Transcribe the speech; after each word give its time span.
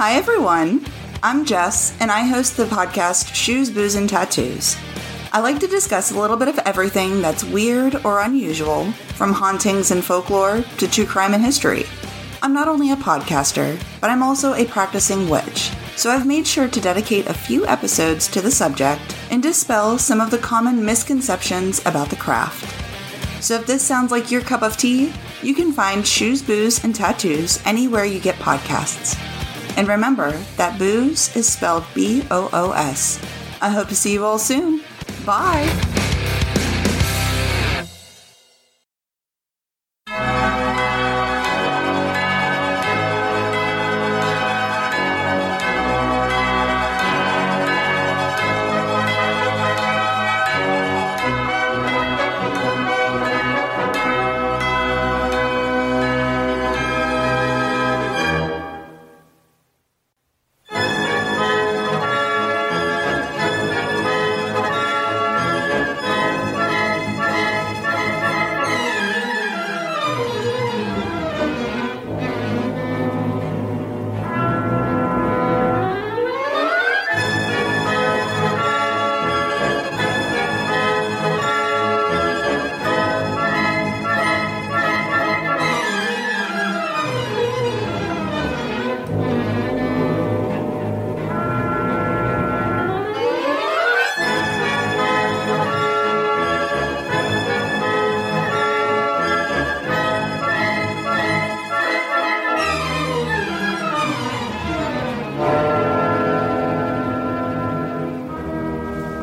Hi, 0.00 0.14
everyone. 0.14 0.86
I'm 1.22 1.44
Jess, 1.44 1.94
and 2.00 2.10
I 2.10 2.20
host 2.20 2.56
the 2.56 2.64
podcast 2.64 3.34
Shoes, 3.34 3.68
Booze, 3.68 3.96
and 3.96 4.08
Tattoos. 4.08 4.74
I 5.30 5.40
like 5.40 5.58
to 5.58 5.66
discuss 5.66 6.10
a 6.10 6.18
little 6.18 6.38
bit 6.38 6.48
of 6.48 6.58
everything 6.60 7.20
that's 7.20 7.44
weird 7.44 7.96
or 8.06 8.22
unusual, 8.22 8.92
from 9.18 9.34
hauntings 9.34 9.90
and 9.90 10.02
folklore 10.02 10.64
to 10.78 10.88
true 10.88 11.04
crime 11.04 11.34
and 11.34 11.44
history. 11.44 11.84
I'm 12.40 12.54
not 12.54 12.66
only 12.66 12.92
a 12.92 12.96
podcaster, 12.96 13.78
but 14.00 14.08
I'm 14.08 14.22
also 14.22 14.54
a 14.54 14.64
practicing 14.64 15.28
witch, 15.28 15.70
so 15.96 16.08
I've 16.08 16.26
made 16.26 16.46
sure 16.46 16.66
to 16.66 16.80
dedicate 16.80 17.26
a 17.26 17.34
few 17.34 17.66
episodes 17.66 18.26
to 18.28 18.40
the 18.40 18.50
subject 18.50 19.02
and 19.30 19.42
dispel 19.42 19.98
some 19.98 20.22
of 20.22 20.30
the 20.30 20.38
common 20.38 20.82
misconceptions 20.82 21.80
about 21.84 22.08
the 22.08 22.16
craft. 22.16 22.64
So 23.44 23.56
if 23.56 23.66
this 23.66 23.82
sounds 23.82 24.10
like 24.10 24.30
your 24.30 24.40
cup 24.40 24.62
of 24.62 24.78
tea, 24.78 25.12
you 25.42 25.52
can 25.52 25.72
find 25.72 26.06
Shoes, 26.06 26.40
Booze, 26.40 26.82
and 26.84 26.94
Tattoos 26.94 27.60
anywhere 27.66 28.06
you 28.06 28.18
get 28.18 28.36
podcasts. 28.36 29.14
And 29.76 29.88
remember 29.88 30.32
that 30.56 30.78
booze 30.78 31.34
is 31.36 31.50
spelled 31.50 31.84
B 31.94 32.24
O 32.30 32.48
O 32.52 32.72
S. 32.72 33.20
I 33.62 33.70
hope 33.70 33.88
to 33.88 33.94
see 33.94 34.12
you 34.12 34.24
all 34.24 34.38
soon. 34.38 34.82
Bye. 35.24 36.09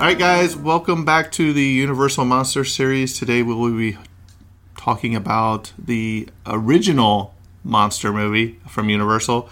Right, 0.07 0.17
guys, 0.17 0.55
welcome 0.55 1.03
back 1.03 1.33
to 1.33 1.51
the 1.51 1.65
Universal 1.65 2.23
Monster 2.23 2.63
series. 2.63 3.19
Today 3.19 3.43
we 3.43 3.53
will 3.53 3.75
be 3.75 3.97
talking 4.77 5.17
about 5.17 5.73
the 5.77 6.29
original 6.45 7.35
monster 7.61 8.13
movie 8.13 8.57
from 8.69 8.87
Universal, 8.87 9.49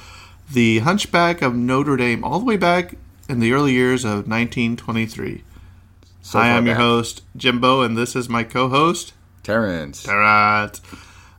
The 0.49 0.79
Hunchback 0.79 1.41
of 1.41 1.55
Notre 1.55 1.97
Dame, 1.97 2.23
all 2.23 2.39
the 2.39 2.45
way 2.45 2.55
back 2.55 2.95
in 3.27 3.41
the 3.41 3.51
early 3.51 3.73
years 3.73 4.05
of 4.05 4.29
1923. 4.29 5.43
So 6.21 6.39
Hi, 6.39 6.51
I'm 6.51 6.65
your 6.65 6.75
back. 6.75 6.81
host, 6.81 7.23
Jimbo, 7.35 7.81
and 7.81 7.97
this 7.97 8.15
is 8.15 8.29
my 8.29 8.45
co 8.45 8.69
host, 8.69 9.13
Terrence. 9.43 10.05
Tarat. 10.05 10.79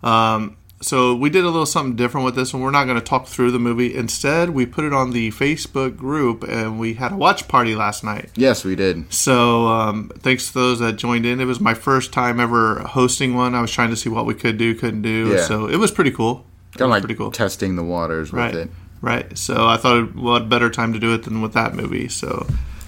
Um, 0.05 0.59
so 0.87 1.17
we 1.17 1.31
did 1.31 1.43
a 1.43 1.49
little 1.49 1.67
something 1.67 1.97
different 1.97 2.25
with 2.25 2.37
this 2.37 2.53
one. 2.53 2.63
We're 2.63 2.71
not 2.71 2.85
going 2.85 2.97
to 2.97 3.05
talk 3.05 3.27
through 3.27 3.51
the 3.51 3.59
movie. 3.59 3.93
Instead, 3.93 4.51
we 4.51 4.67
put 4.67 4.85
it 4.85 4.93
on 4.93 5.11
the 5.11 5.33
Facebook 5.33 5.97
group, 5.97 6.45
and 6.45 6.79
we 6.79 6.95
had 6.95 7.11
a 7.11 7.17
watch 7.17 7.49
party 7.49 7.75
last 7.75 8.05
night. 8.05 8.31
Yes, 8.37 8.65
we 8.65 8.77
did. 8.77 9.13
So 9.13 9.67
um, 9.67 10.13
thanks 10.21 10.47
to 10.47 10.55
those 10.55 10.79
that 10.79 10.93
joined 10.93 11.27
in. 11.27 11.41
It 11.41 11.47
was 11.47 11.59
my 11.59 11.75
first 11.75 12.13
time 12.13 12.39
ever 12.39 12.79
hosting 12.83 13.35
one. 13.35 13.57
I 13.57 13.61
was 13.61 13.73
trying 13.73 13.91
to 13.91 13.97
see 13.97 14.09
what 14.09 14.27
we 14.27 14.35
could 14.35 14.59
do, 14.59 14.77
couldn't 14.77 15.03
do. 15.03 15.33
Yeah. 15.33 15.43
So 15.43 15.67
it 15.67 15.75
was 15.75 15.91
pretty 15.91 16.13
cool. 16.13 16.47
Kind 16.75 16.83
of 16.83 16.91
like 16.91 17.03
pretty 17.03 17.17
cool. 17.17 17.33
testing 17.33 17.75
the 17.75 17.83
waters 17.83 18.31
with 18.31 18.39
right. 18.39 18.55
it. 18.55 18.71
Right. 19.01 19.37
So 19.37 19.67
I 19.67 19.79
thought 19.79 20.15
what 20.15 20.49
better 20.49 20.71
time 20.71 20.93
to 20.93 21.01
do 21.01 21.13
it 21.15 21.25
than 21.25 21.43
with 21.43 21.53
that 21.55 21.75
movie. 21.75 22.07
So 22.07 22.47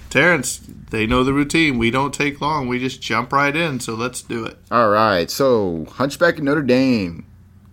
Terrence, 0.09 0.61
they 0.91 1.05
know 1.05 1.25
the 1.25 1.33
routine. 1.33 1.79
We 1.79 1.91
don't 1.91 2.15
take 2.15 2.41
long. 2.41 2.69
We 2.69 2.79
just 2.79 3.03
jump 3.03 3.33
right 3.33 3.57
in. 3.57 3.81
So 3.81 3.95
let's 3.95 4.23
do 4.23 4.45
it. 4.45 4.57
All 4.71 4.89
right, 4.89 5.29
so 5.31 5.87
Hunchback 5.91 6.39
of 6.39 6.45
Notre 6.45 6.63
Dame. 6.63 7.25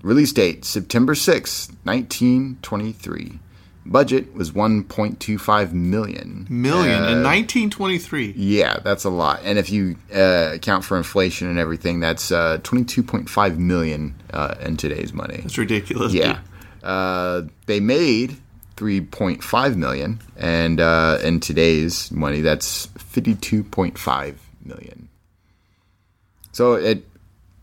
Release 0.06 0.32
date 0.34 0.64
September 0.66 1.16
sixth, 1.16 1.72
1923. 1.84 3.40
Budget 3.88 4.36
was 4.36 4.52
1.25 4.52 5.74
million. 5.74 6.46
Million 6.48 7.04
in 7.06 7.20
Uh, 7.20 7.24
1923. 7.24 8.36
Yeah, 8.38 8.78
that's 8.84 9.04
a 9.04 9.10
lot. 9.10 9.42
And 9.44 9.58
if 9.58 9.72
you 9.72 9.96
uh, 10.14 10.52
account 10.54 10.84
for 10.86 10.96
inflation 10.98 11.48
and 11.48 11.58
everything, 11.58 12.02
that's 12.02 12.32
uh, 12.32 12.60
22.5 12.62 13.58
million 13.58 14.14
uh, 14.32 14.54
in 14.62 14.78
today's 14.78 15.12
money. 15.12 15.38
That's 15.38 15.58
ridiculous. 15.58 16.14
Yeah. 16.14 16.40
Uh, 16.84 17.44
they 17.66 17.80
made 17.80 18.38
3.5 18.78 19.76
million, 19.76 20.20
and 20.38 20.80
uh, 20.80 21.18
in 21.24 21.40
today's 21.40 22.12
money, 22.12 22.42
that's 22.42 22.88
52.5 22.88 24.36
million. 24.64 25.10
So 26.52 26.74
it 26.74 27.06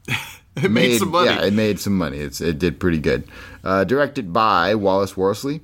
It 0.63 0.71
made, 0.71 0.99
some 0.99 1.11
money. 1.11 1.31
Yeah, 1.31 1.45
it 1.45 1.53
made 1.55 1.81
some 1.81 1.97
money. 1.97 2.19
It's 2.19 2.41
it 2.41 2.59
did 2.59 2.79
pretty 2.79 2.99
good. 2.99 3.25
Uh, 3.65 3.85
directed 3.85 4.33
by 4.33 4.75
Wallace 4.75 5.17
Worsley. 5.17 5.63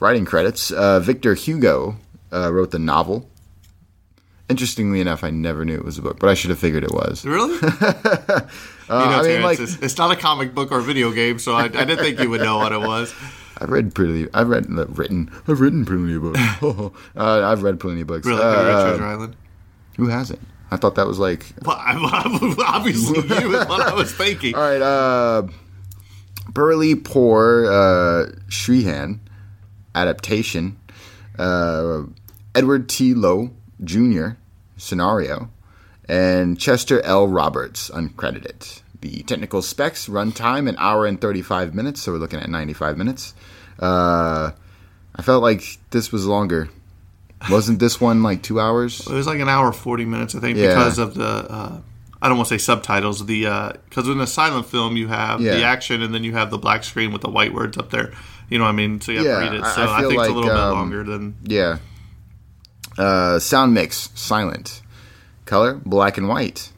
Writing 0.00 0.24
credits: 0.24 0.70
uh, 0.72 0.98
Victor 1.00 1.34
Hugo 1.34 1.96
uh, 2.32 2.52
wrote 2.52 2.70
the 2.72 2.78
novel. 2.80 3.28
Interestingly 4.48 5.00
enough, 5.00 5.22
I 5.24 5.30
never 5.30 5.64
knew 5.64 5.74
it 5.74 5.84
was 5.84 5.98
a 5.98 6.02
book, 6.02 6.18
but 6.18 6.30
I 6.30 6.34
should 6.34 6.48
have 6.50 6.58
figured 6.58 6.82
it 6.82 6.90
was. 6.92 7.24
Really? 7.24 7.52
you 7.60 7.60
know, 7.60 8.48
Uh, 8.90 9.20
I 9.20 9.22
mean, 9.22 9.42
like- 9.42 9.60
it's, 9.60 9.76
it's 9.76 9.98
not 9.98 10.10
a 10.10 10.16
comic 10.16 10.54
book 10.54 10.72
or 10.72 10.80
video 10.80 11.12
game, 11.12 11.38
so 11.38 11.52
I, 11.52 11.64
I 11.64 11.68
didn't 11.68 11.98
think 11.98 12.18
you 12.18 12.30
would 12.30 12.40
know 12.40 12.56
what 12.56 12.72
it 12.72 12.80
was. 12.80 13.14
I've 13.58 13.68
read 13.70 13.94
pretty. 13.94 14.26
I've 14.32 14.48
read 14.48 14.66
written. 14.96 15.30
I've 15.46 15.60
written 15.60 15.84
plenty 15.84 16.14
of 16.14 16.22
books. 16.22 16.40
uh, 17.16 17.46
I've 17.46 17.62
read 17.62 17.78
plenty 17.78 18.00
of 18.02 18.06
books. 18.06 18.26
Really? 18.26 18.40
Uh, 18.40 18.44
uh, 18.46 18.88
Treasure 18.88 19.04
Island? 19.04 19.36
who 19.96 20.08
hasn't? 20.08 20.40
I 20.70 20.76
thought 20.76 20.96
that 20.96 21.06
was 21.06 21.18
like 21.18 21.46
Well, 21.64 21.76
obviously, 21.78 23.20
you 23.40 23.56
is 23.56 23.66
what 23.68 23.80
I 23.80 23.94
was 23.94 24.12
thinking. 24.12 24.54
all 24.56 24.60
right. 24.60 24.82
Uh, 24.82 25.48
Perley 26.52 26.94
Poore 26.94 27.66
uh, 27.66 28.32
Shrehan 28.48 29.20
adaptation. 29.94 30.78
Uh, 31.38 32.02
Edward 32.54 32.88
T. 32.88 33.14
Lowe 33.14 33.50
Jr. 33.84 34.30
scenario, 34.76 35.50
and 36.08 36.58
Chester 36.58 37.00
L. 37.02 37.28
Roberts 37.28 37.90
uncredited. 37.90 38.82
The 39.00 39.22
technical 39.22 39.62
specs 39.62 40.08
runtime 40.08 40.68
an 40.68 40.76
hour 40.78 41.06
and 41.06 41.20
thirty 41.20 41.42
five 41.42 41.74
minutes, 41.74 42.02
so 42.02 42.12
we're 42.12 42.18
looking 42.18 42.40
at 42.40 42.50
ninety 42.50 42.72
five 42.72 42.98
minutes. 42.98 43.34
Uh, 43.78 44.50
I 45.14 45.22
felt 45.22 45.42
like 45.42 45.78
this 45.90 46.10
was 46.10 46.26
longer. 46.26 46.68
Wasn't 47.50 47.78
this 47.78 48.00
one 48.00 48.22
like 48.22 48.42
two 48.42 48.60
hours? 48.60 49.00
It 49.06 49.12
was 49.12 49.26
like 49.26 49.40
an 49.40 49.48
hour 49.48 49.72
forty 49.72 50.04
minutes, 50.04 50.34
I 50.34 50.40
think, 50.40 50.58
Yeah. 50.58 50.68
because 50.74 50.98
of 50.98 51.14
the. 51.14 51.24
Uh, 51.24 51.80
I 52.20 52.28
don't 52.28 52.36
want 52.36 52.48
to 52.48 52.58
say 52.58 52.62
subtitles. 52.64 53.24
The 53.26 53.78
because 53.88 54.08
in 54.08 54.20
a 54.20 54.26
silent 54.26 54.66
film 54.66 54.96
you 54.96 55.06
have 55.08 55.40
the 55.40 55.62
action 55.62 56.02
and 56.02 56.12
then 56.12 56.24
you 56.24 56.32
have 56.32 56.50
the 56.50 56.58
black 56.58 56.82
screen 56.84 57.12
with 57.12 57.22
the 57.22 57.30
white 57.30 57.54
words 57.54 57.78
up 57.78 57.90
there. 57.90 58.12
You 58.50 58.58
know 58.58 58.64
what 58.64 58.70
I 58.70 58.72
mean? 58.72 59.00
So 59.00 59.12
you 59.12 59.18
have 59.18 59.26
Yeah, 59.26 59.34
to 59.34 59.40
read 59.40 59.52
it. 59.60 59.62
I- 59.62 59.74
So 59.74 59.82
I 59.82 59.98
I, 59.98 60.00
feel 60.00 60.08
think 60.10 60.20
it's 60.22 60.30
a 60.30 60.32
little 60.32 60.50
um, 60.50 60.56
bit 60.56 60.74
longer 60.76 61.04
than. 61.04 61.36
Yeah. 61.44 61.78
Uh, 62.96 63.38
sound 63.38 63.72
mix 63.74 64.10
silent. 64.16 64.82
Color 65.44 65.74
black 65.84 66.18
and 66.18 66.28
white. 66.28 66.72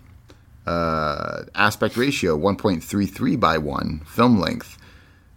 Uh, 0.67 1.45
aspect 1.55 1.97
ratio 1.97 2.37
1.33 2.39 3.41
by 3.41 3.57
1. 3.57 4.01
Film 4.05 4.39
length 4.39 4.77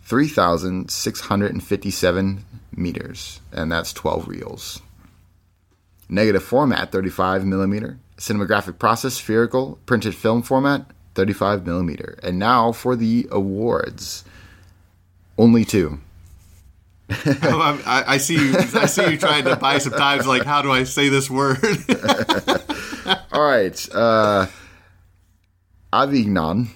3,657 0.04 2.46
meters, 2.76 3.40
and 3.52 3.72
that's 3.72 3.94
12 3.94 4.28
reels. 4.28 4.82
Negative 6.10 6.44
format 6.44 6.92
35 6.92 7.46
millimeter. 7.46 7.98
Cinematographic 8.18 8.78
process 8.80 9.16
spherical 9.16 9.80
printed 9.86 10.14
film 10.16 10.42
format 10.44 10.86
35 11.16 11.66
millimeter. 11.66 12.18
And 12.24 12.38
now 12.40 12.72
for 12.72 12.96
the 12.96 13.28
awards. 13.32 14.24
Only 15.38 15.66
two. 15.66 16.00
I, 17.10 17.82
I- 17.86 18.04
I 18.14 18.18
see 18.18 18.36
you. 18.36 18.56
I 18.58 18.86
see 18.86 19.12
you 19.12 19.18
trying 19.18 19.46
to 19.46 19.56
buy 19.56 19.78
some 19.80 19.94
times. 19.94 20.26
Like, 20.28 20.44
how 20.44 20.62
do 20.62 20.72
I 20.72 20.84
say 20.84 21.10
this 21.10 21.30
word? 21.30 21.58
All 23.32 23.42
right. 23.44 23.90
Uh, 23.94 24.46
Avignon 25.92 26.70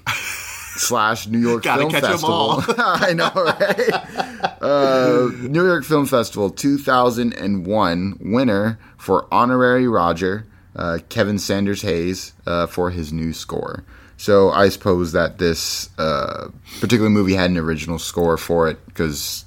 slash 0.75 1.27
New 1.27 1.39
York 1.39 1.63
Gotta 1.63 1.81
Film 1.81 1.91
Festival. 1.91 2.29
all. 2.31 2.63
I 2.77 3.13
know, 3.13 3.31
right? 3.33 4.61
Uh, 4.61 5.29
New 5.47 5.65
York 5.65 5.83
Film 5.85 6.05
Festival 6.05 6.49
2001 6.51 8.17
winner 8.21 8.79
for 8.97 9.27
honorary 9.31 9.87
Roger, 9.87 10.45
uh, 10.75 10.99
Kevin 11.09 11.39
Sanders 11.39 11.81
Hayes, 11.81 12.33
uh, 12.45 12.67
for 12.67 12.89
his 12.91 13.11
new 13.13 13.33
score. 13.33 13.83
So 14.17 14.49
I 14.49 14.69
suppose 14.69 15.11
that 15.11 15.37
this 15.37 15.89
uh, 15.99 16.49
particular 16.79 17.09
movie 17.09 17.35
had 17.35 17.51
an 17.51 17.57
original 17.57 17.99
score 17.99 18.37
for 18.37 18.67
it 18.67 18.83
because. 18.87 19.43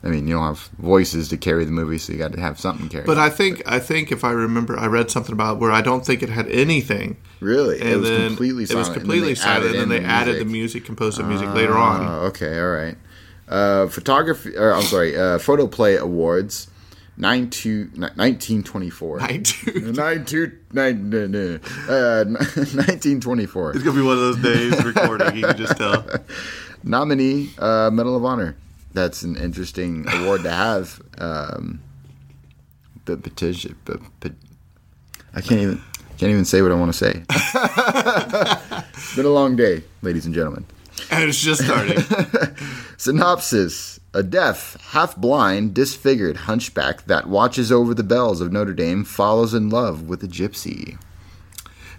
I 0.00 0.06
mean, 0.10 0.28
you 0.28 0.34
don't 0.34 0.44
have 0.46 0.60
voices 0.78 1.28
to 1.30 1.36
carry 1.36 1.64
the 1.64 1.72
movie, 1.72 1.98
so 1.98 2.12
you 2.12 2.20
got 2.20 2.32
to 2.32 2.40
have 2.40 2.60
something 2.60 2.88
carry. 2.88 3.04
But 3.04 3.16
it. 3.18 3.20
I 3.20 3.30
think 3.30 3.62
I 3.66 3.80
think 3.80 4.12
if 4.12 4.22
I 4.22 4.30
remember, 4.30 4.78
I 4.78 4.86
read 4.86 5.10
something 5.10 5.32
about 5.32 5.58
where 5.58 5.72
I 5.72 5.80
don't 5.80 6.06
think 6.06 6.22
it 6.22 6.28
had 6.28 6.46
anything. 6.46 7.16
really, 7.40 7.80
And 7.80 7.88
it 7.88 7.96
was 7.96 8.08
then 8.08 8.28
completely 8.28 8.62
it 8.62 8.68
silent. 8.68 8.78
was 8.78 8.88
and 8.90 8.94
then 8.94 9.00
completely 9.02 9.28
they 9.30 9.34
silent, 9.34 9.64
added 9.70 9.80
and 9.82 9.90
then 9.90 10.02
they 10.02 10.08
added 10.08 10.26
music. 10.34 10.46
the 10.46 10.52
music, 10.52 10.84
composed 10.84 11.18
the 11.18 11.24
music 11.24 11.52
later 11.52 11.76
on. 11.76 12.06
Oh, 12.06 12.26
okay, 12.26 12.60
all 12.60 12.68
right. 12.70 12.96
Uh, 13.48 13.86
photography, 13.88 14.56
or 14.56 14.72
I'm 14.72 14.82
sorry, 14.84 15.18
uh, 15.18 15.38
Photoplay 15.40 15.96
Awards, 15.96 16.68
nine 17.18 17.50
two, 17.50 17.90
1924. 17.96 19.20
I 19.20 19.36
do. 19.38 19.92
Nine 19.92 20.24
two, 20.24 20.58
nine, 20.72 21.10
no, 21.10 21.26
no, 21.26 21.54
uh, 21.88 22.24
1924. 22.24 23.72
It's 23.72 23.82
gonna 23.82 23.96
be 23.96 24.02
one 24.02 24.14
of 24.14 24.20
those 24.20 24.38
days 24.38 24.84
recording. 24.84 25.36
You 25.36 25.46
can 25.46 25.56
just 25.56 25.76
tell. 25.76 26.06
Nominee, 26.84 27.50
uh, 27.58 27.90
Medal 27.92 28.16
of 28.16 28.24
Honor. 28.24 28.56
That's 28.94 29.22
an 29.22 29.36
interesting 29.36 30.06
award 30.08 30.44
to 30.44 30.50
have. 30.50 31.02
Um, 31.18 31.80
but 33.04 33.22
petition, 33.22 33.76
but, 33.84 34.00
but 34.20 34.32
I 35.34 35.40
can't 35.40 35.60
even 35.60 35.82
can't 36.18 36.30
even 36.30 36.44
say 36.44 36.62
what 36.62 36.72
I 36.72 36.74
want 36.74 36.92
to 36.92 36.98
say. 36.98 37.22
it's 37.30 39.14
been 39.16 39.24
a 39.24 39.30
long 39.30 39.56
day, 39.56 39.82
ladies 40.02 40.26
and 40.26 40.34
gentlemen. 40.34 40.66
And 41.10 41.28
it's 41.28 41.40
just 41.40 41.64
starting. 41.64 41.98
Synopsis 42.96 44.00
A 44.14 44.22
deaf, 44.22 44.76
half 44.90 45.16
blind, 45.16 45.74
disfigured 45.74 46.36
hunchback 46.36 47.04
that 47.06 47.28
watches 47.28 47.70
over 47.70 47.94
the 47.94 48.02
bells 48.02 48.40
of 48.40 48.52
Notre 48.52 48.74
Dame 48.74 49.04
falls 49.04 49.54
in 49.54 49.70
love 49.70 50.08
with 50.08 50.22
a 50.22 50.28
gypsy. 50.28 50.98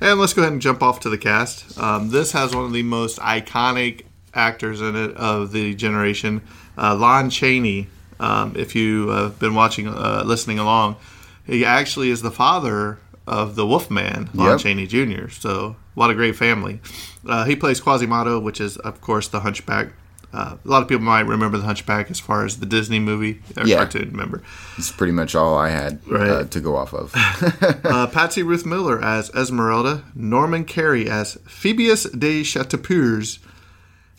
And 0.02 0.20
let's 0.20 0.34
go 0.34 0.42
ahead 0.42 0.54
and 0.54 0.62
jump 0.62 0.82
off 0.82 1.02
to 1.02 1.10
the 1.10 1.18
cast. 1.18 1.78
Um, 1.78 2.10
this 2.10 2.32
has 2.32 2.56
one 2.56 2.66
of 2.66 2.74
the 2.74 2.84
most 2.84 3.20
iconic 3.20 4.06
actors 4.34 4.82
in 4.82 4.96
it 4.96 5.16
of 5.16 5.52
the 5.52 5.76
generation, 5.76 6.42
uh, 6.78 6.96
Lon 6.96 7.30
Chaney. 7.30 7.88
Um, 8.20 8.54
if 8.56 8.76
you 8.76 9.10
have 9.10 9.40
been 9.40 9.56
watching, 9.56 9.88
uh, 9.88 10.24
listening 10.26 10.60
along, 10.60 10.98
he 11.46 11.66
actually 11.66 12.10
is 12.10 12.22
the 12.22 12.32
father 12.32 13.00
of 13.30 13.56
the 13.56 13.66
Wolfman, 13.66 14.30
Lon 14.34 14.50
Yep. 14.50 14.60
Chaney 14.60 14.88
Jr. 14.88 15.30
So, 15.30 15.76
a 15.96 16.00
lot 16.00 16.10
of 16.10 16.18
great 16.18 16.36
family. 16.36 16.82
Uh, 17.26 17.46
he 17.46 17.56
plays 17.56 17.80
Quasimodo, 17.80 18.40
which 18.42 18.60
is, 18.60 18.76
of 18.78 19.00
course, 19.02 19.28
the 19.28 19.40
Hunchback. 19.42 19.94
Uh, 20.32 20.58
a 20.64 20.68
lot 20.68 20.82
of 20.84 20.88
people 20.88 21.04
might 21.04 21.22
remember 21.26 21.58
the 21.58 21.64
Hunchback 21.66 22.12
as 22.12 22.20
far 22.20 22.46
as 22.46 22.60
the 22.60 22.66
Disney 22.68 23.00
movie 23.00 23.42
or 23.58 23.66
Yeah. 23.66 23.78
cartoon. 23.78 24.12
Remember, 24.12 24.44
It's 24.78 24.92
pretty 24.92 25.14
much 25.14 25.34
all 25.34 25.58
I 25.58 25.70
had 25.70 26.00
uh, 26.14 26.44
to 26.44 26.60
go 26.60 26.76
off 26.76 26.94
of. 26.94 27.12
uh, 27.86 28.06
Patsy 28.08 28.44
Ruth 28.44 28.64
Miller 28.66 29.04
as 29.04 29.32
Esmeralda, 29.34 30.04
Norman 30.14 30.66
Kerry 30.66 31.10
as 31.10 31.40
Phoebus 31.48 32.04
de 32.12 32.44
Chateaupers, 32.44 33.40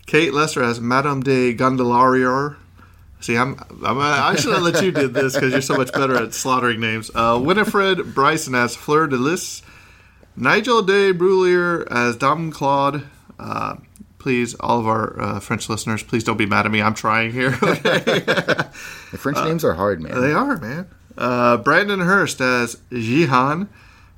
Kate 0.06 0.34
Lester 0.34 0.62
as 0.64 0.80
Madame 0.80 1.22
de 1.22 1.54
Gondelaurier. 1.54 2.56
See, 3.20 3.36
I'm, 3.36 3.58
I'm 3.84 3.98
I 3.98 4.34
should 4.36 4.54
have 4.54 4.62
let 4.62 4.82
you 4.82 4.92
do 4.92 5.08
this 5.08 5.34
because 5.34 5.52
you're 5.52 5.60
so 5.60 5.76
much 5.76 5.92
better 5.92 6.16
at 6.16 6.32
slaughtering 6.32 6.80
names. 6.80 7.10
Uh, 7.14 7.38
Winifred 7.42 8.14
Bryson 8.14 8.54
as 8.54 8.74
Fleur 8.74 9.06
de 9.06 9.16
Lis, 9.16 9.62
Nigel 10.36 10.82
de 10.82 11.12
Bruyere 11.12 11.86
as 11.90 12.16
Dom 12.16 12.50
Claude. 12.50 13.06
Uh, 13.38 13.76
please, 14.18 14.54
all 14.54 14.80
of 14.80 14.86
our 14.86 15.20
uh, 15.20 15.40
French 15.40 15.68
listeners, 15.68 16.02
please 16.02 16.24
don't 16.24 16.38
be 16.38 16.46
mad 16.46 16.64
at 16.64 16.72
me. 16.72 16.80
I'm 16.80 16.94
trying 16.94 17.32
here. 17.32 17.50
The 19.10 19.18
French 19.18 19.38
names 19.38 19.64
are 19.64 19.74
hard, 19.74 20.00
man. 20.00 20.20
They 20.20 20.32
are, 20.32 20.56
man. 20.58 20.88
Uh, 21.18 21.56
Brandon 21.56 21.98
Hurst 21.98 22.40
as 22.40 22.76
Jihan. 22.92 23.68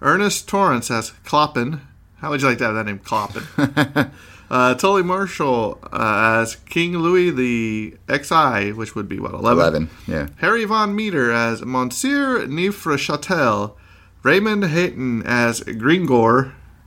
Ernest 0.02 0.46
Torrence 0.49 0.90
as 0.90 1.12
Kloppen. 1.25 1.80
How 2.16 2.28
would 2.30 2.42
you 2.42 2.49
like 2.49 2.59
to 2.59 2.64
have 2.64 2.75
that 2.75 2.85
name, 2.85 2.99
Kloppen? 2.99 4.11
uh, 4.52 4.75
Tully 4.75 5.02
Marshall 5.02 5.78
uh, 5.90 6.40
as 6.42 6.56
King 6.56 6.99
Louis 6.99 7.30
the 7.30 7.97
XI, 8.09 8.73
which 8.73 8.94
would 8.94 9.09
be, 9.09 9.18
what, 9.18 9.32
11? 9.32 9.59
11, 9.59 9.90
yeah. 10.06 10.28
Harry 10.37 10.66
Von 10.66 10.94
Meter 10.94 11.32
as 11.32 11.64
Monsieur 11.64 12.47
Neufchatel. 12.47 13.75
Raymond 14.23 14.66
Hayton 14.66 15.23
as 15.25 15.62
Gringor. 15.62 16.52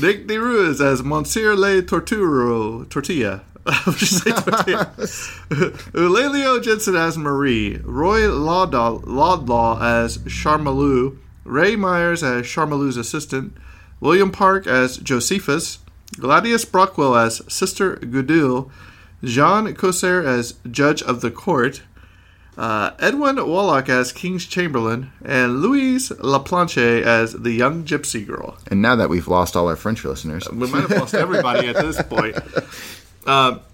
Nick 0.00 0.26
DeRuiz 0.26 0.80
as 0.80 1.02
Monsieur 1.02 1.54
Le 1.54 1.82
Torturo 1.82 2.88
Tortilla. 2.88 3.42
I 3.66 3.82
would 3.84 3.96
just 3.96 4.24
say 4.24 4.30
tortilla. 4.32 4.90
Eulelio 5.92 6.62
Jensen 6.62 6.96
as 6.96 7.18
Marie. 7.18 7.76
Roy 7.84 8.22
Laudlaw, 8.22 9.04
Laudlaw 9.04 9.82
as 9.82 10.16
Charmalou. 10.18 11.18
Ray 11.44 11.76
Myers 11.76 12.22
as 12.22 12.46
Charmalou's 12.46 12.96
assistant. 12.96 13.54
William 14.00 14.32
Park 14.32 14.66
as 14.66 14.96
Josephus. 14.96 15.78
Gladius 16.18 16.64
Brockwell 16.64 17.16
as 17.16 17.42
Sister 17.52 17.96
Gudule. 17.96 18.70
Jean 19.24 19.72
Cosser 19.74 20.22
as 20.22 20.54
Judge 20.70 21.02
of 21.02 21.20
the 21.20 21.30
Court. 21.30 21.82
Uh, 22.56 22.90
Edwin 22.98 23.36
Wallach 23.36 23.88
as 23.88 24.12
King's 24.12 24.44
Chamberlain, 24.44 25.10
and 25.24 25.62
Louise 25.62 26.10
Laplanche 26.10 27.02
as 27.02 27.32
the 27.32 27.52
young 27.52 27.84
gypsy 27.84 28.26
girl. 28.26 28.58
And 28.66 28.82
now 28.82 28.94
that 28.96 29.08
we've 29.08 29.26
lost 29.26 29.56
all 29.56 29.68
our 29.68 29.76
French 29.76 30.04
listeners, 30.04 30.46
We 30.50 30.66
might 30.66 30.82
have 30.82 30.90
lost 30.90 31.14
everybody 31.14 31.68
at 31.68 31.76
this 31.76 32.02
point. 32.02 32.36
Um, 33.26 33.60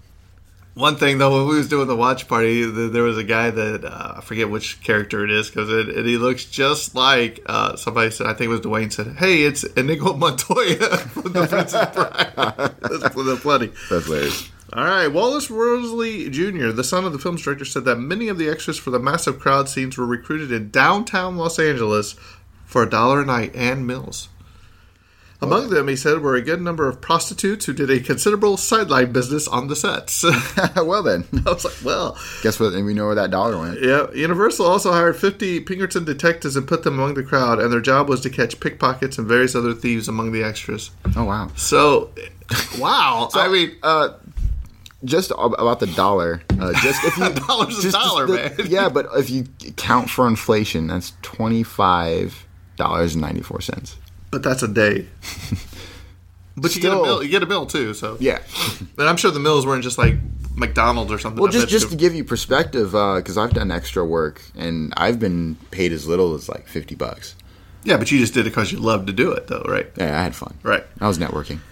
one 0.79 0.95
thing 0.95 1.17
though, 1.17 1.37
when 1.37 1.47
we 1.47 1.57
was 1.57 1.67
doing 1.67 1.87
the 1.87 1.95
watch 1.95 2.27
party, 2.27 2.63
th- 2.63 2.91
there 2.91 3.03
was 3.03 3.17
a 3.17 3.23
guy 3.23 3.49
that 3.49 3.83
uh, 3.83 4.13
I 4.17 4.21
forget 4.21 4.49
which 4.49 4.81
character 4.81 5.25
it 5.25 5.31
is 5.31 5.49
because 5.49 5.69
it, 5.69 5.89
it, 5.89 6.05
he 6.05 6.17
looks 6.17 6.45
just 6.45 6.95
like 6.95 7.41
uh, 7.45 7.75
somebody 7.75 8.11
said. 8.11 8.27
I 8.27 8.33
think 8.33 8.45
it 8.45 8.47
was 8.47 8.61
Dwayne 8.61 8.91
said, 8.91 9.17
"Hey, 9.17 9.43
it's 9.43 9.63
Inigo 9.63 10.13
Montoya 10.13 10.97
from 10.97 11.33
the 11.33 11.47
Princess 11.47 11.93
Bride." 11.93 12.75
That's 12.81 13.13
that's 13.13 13.41
funny. 13.41 13.71
that's 13.89 14.05
hilarious. 14.05 14.49
All 14.71 14.85
right, 14.85 15.07
Wallace 15.07 15.49
Worsley 15.49 16.29
Jr., 16.29 16.67
the 16.67 16.83
son 16.83 17.03
of 17.03 17.11
the 17.11 17.19
film's 17.19 17.41
director, 17.41 17.65
said 17.65 17.85
that 17.85 17.95
many 17.95 18.27
of 18.27 18.37
the 18.37 18.47
extras 18.49 18.77
for 18.77 18.91
the 18.91 18.99
massive 18.99 19.39
crowd 19.39 19.67
scenes 19.67 19.97
were 19.97 20.05
recruited 20.05 20.51
in 20.51 20.69
downtown 20.69 21.37
Los 21.37 21.57
Angeles 21.57 22.15
for 22.65 22.83
a 22.83 22.89
dollar 22.89 23.21
a 23.21 23.25
night 23.25 23.55
and 23.55 23.85
meals. 23.87 24.29
Among 25.41 25.69
them, 25.69 25.87
he 25.87 25.95
said, 25.95 26.19
were 26.19 26.35
a 26.35 26.41
good 26.41 26.61
number 26.61 26.89
of 26.89 26.99
prostitutes 26.99 27.65
who 27.65 27.71
did 27.71 27.89
a 27.89 28.01
considerable 28.01 28.57
sideline 28.57 29.13
business 29.13 29.47
on 29.47 29.67
the 29.67 29.75
sets. 29.75 30.25
Well, 30.75 31.03
then. 31.03 31.25
I 31.45 31.53
was 31.53 31.63
like, 31.63 31.75
well. 31.83 32.17
Guess 32.43 32.59
what? 32.59 32.73
And 32.73 32.85
we 32.85 32.93
know 32.93 33.05
where 33.05 33.15
that 33.15 33.31
dollar 33.31 33.57
went. 33.57 33.81
Yeah. 33.81 34.11
Universal 34.11 34.65
also 34.65 34.91
hired 34.91 35.15
50 35.15 35.61
Pinkerton 35.61 36.03
detectives 36.03 36.55
and 36.55 36.67
put 36.67 36.83
them 36.83 36.95
among 36.95 37.13
the 37.13 37.23
crowd, 37.23 37.59
and 37.59 37.71
their 37.71 37.79
job 37.79 38.09
was 38.09 38.21
to 38.21 38.29
catch 38.29 38.59
pickpockets 38.59 39.17
and 39.17 39.27
various 39.27 39.55
other 39.55 39.73
thieves 39.73 40.07
among 40.07 40.31
the 40.31 40.43
extras. 40.43 40.91
Oh, 41.15 41.23
wow. 41.25 41.49
So, 41.55 42.11
wow. 42.77 43.29
So, 43.31 43.39
I 43.39 43.47
mean, 43.47 43.75
uh, 43.83 44.09
just 45.05 45.31
about 45.31 45.79
the 45.79 45.87
dollar. 45.87 46.41
Uh, 46.59 46.73
just 46.81 47.03
if 47.05 47.17
you 47.17 47.29
dollar's 47.47 47.85
a 47.85 47.91
dollar, 47.91 48.27
man. 48.27 48.53
yeah, 48.65 48.89
but 48.89 49.07
if 49.15 49.29
you 49.29 49.45
count 49.77 50.09
for 50.09 50.27
inflation, 50.27 50.87
that's 50.87 51.13
twenty 51.21 51.63
five 51.63 52.45
dollars 52.75 53.13
and 53.13 53.21
ninety 53.21 53.41
four 53.41 53.61
cents. 53.61 53.95
But 54.31 54.43
that's 54.43 54.61
a 54.63 54.67
day. 54.67 55.07
but 56.57 56.75
you 56.75 56.81
get 56.81 56.91
a 56.91 56.95
Still- 56.95 57.03
bill. 57.03 57.23
You 57.23 57.29
get 57.29 57.43
a 57.43 57.47
bill 57.47 57.65
too. 57.65 57.93
So 57.93 58.17
Yeah. 58.19 58.39
and 58.97 59.07
I'm 59.09 59.17
sure 59.17 59.31
the 59.31 59.39
mills 59.39 59.65
weren't 59.65 59.83
just 59.83 59.97
like 59.97 60.15
McDonald's 60.55 61.11
or 61.11 61.19
something. 61.19 61.41
Well, 61.41 61.49
I 61.49 61.53
just 61.53 61.65
bet 61.65 61.69
just 61.69 61.85
you- 61.85 61.91
to 61.91 61.95
give 61.95 62.13
you 62.15 62.23
perspective, 62.23 62.91
because 62.91 63.37
I've 63.37 63.53
done 63.53 63.71
extra 63.71 64.03
work 64.05 64.41
and 64.55 64.93
I've 64.97 65.19
been 65.19 65.55
paid 65.71 65.91
as 65.93 66.07
little 66.07 66.33
as 66.35 66.49
like 66.49 66.67
fifty 66.67 66.95
bucks. 66.95 67.35
yeah, 67.85 67.95
but 67.97 68.11
you 68.11 68.19
just 68.19 68.33
did 68.33 68.41
it 68.45 68.49
because 68.49 68.71
you 68.71 68.77
love 68.79 69.05
to 69.05 69.13
do 69.13 69.31
it, 69.31 69.47
though, 69.47 69.63
right? 69.67 69.87
Yeah, 69.95 70.19
I 70.19 70.23
had 70.23 70.35
fun. 70.35 70.53
Right. 70.63 70.83
I 70.99 71.07
was 71.07 71.17
networking. 71.17 71.59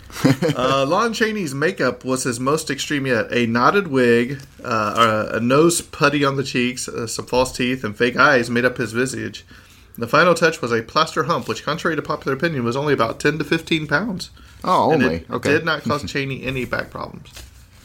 Uh, 0.57 0.85
Lon 0.87 1.11
Chaney's 1.13 1.53
makeup 1.53 2.03
was 2.05 2.23
his 2.23 2.39
most 2.39 2.71
extreme 2.71 3.05
yet. 3.05 3.27
A 3.31 3.45
knotted 3.45 3.87
wig, 3.89 4.39
uh, 4.63 5.27
a, 5.33 5.37
a 5.37 5.39
nose 5.41 5.81
putty 5.81 6.23
on 6.23 6.37
the 6.37 6.43
cheeks, 6.43 6.87
uh, 6.87 7.05
some 7.05 7.25
false 7.25 7.51
teeth, 7.55 7.83
and 7.83 7.95
fake 7.95 8.15
eyes 8.15 8.49
made 8.49 8.63
up 8.65 8.77
his 8.77 8.93
visage. 8.93 9.45
The 9.97 10.07
final 10.07 10.35
touch 10.35 10.61
was 10.61 10.71
a 10.71 10.83
plaster 10.83 11.23
hump, 11.23 11.47
which, 11.47 11.63
contrary 11.63 11.95
to 11.95 12.01
popular 12.01 12.37
opinion, 12.37 12.63
was 12.63 12.75
only 12.75 12.93
about 12.93 13.19
10 13.19 13.39
to 13.39 13.43
15 13.43 13.87
pounds. 13.87 14.29
Oh, 14.63 14.91
and 14.91 15.03
only 15.03 15.15
it 15.17 15.29
okay. 15.29 15.49
did 15.49 15.65
not 15.65 15.83
cause 15.83 16.03
Chaney 16.11 16.43
any 16.43 16.65
back 16.65 16.91
problems. 16.91 17.31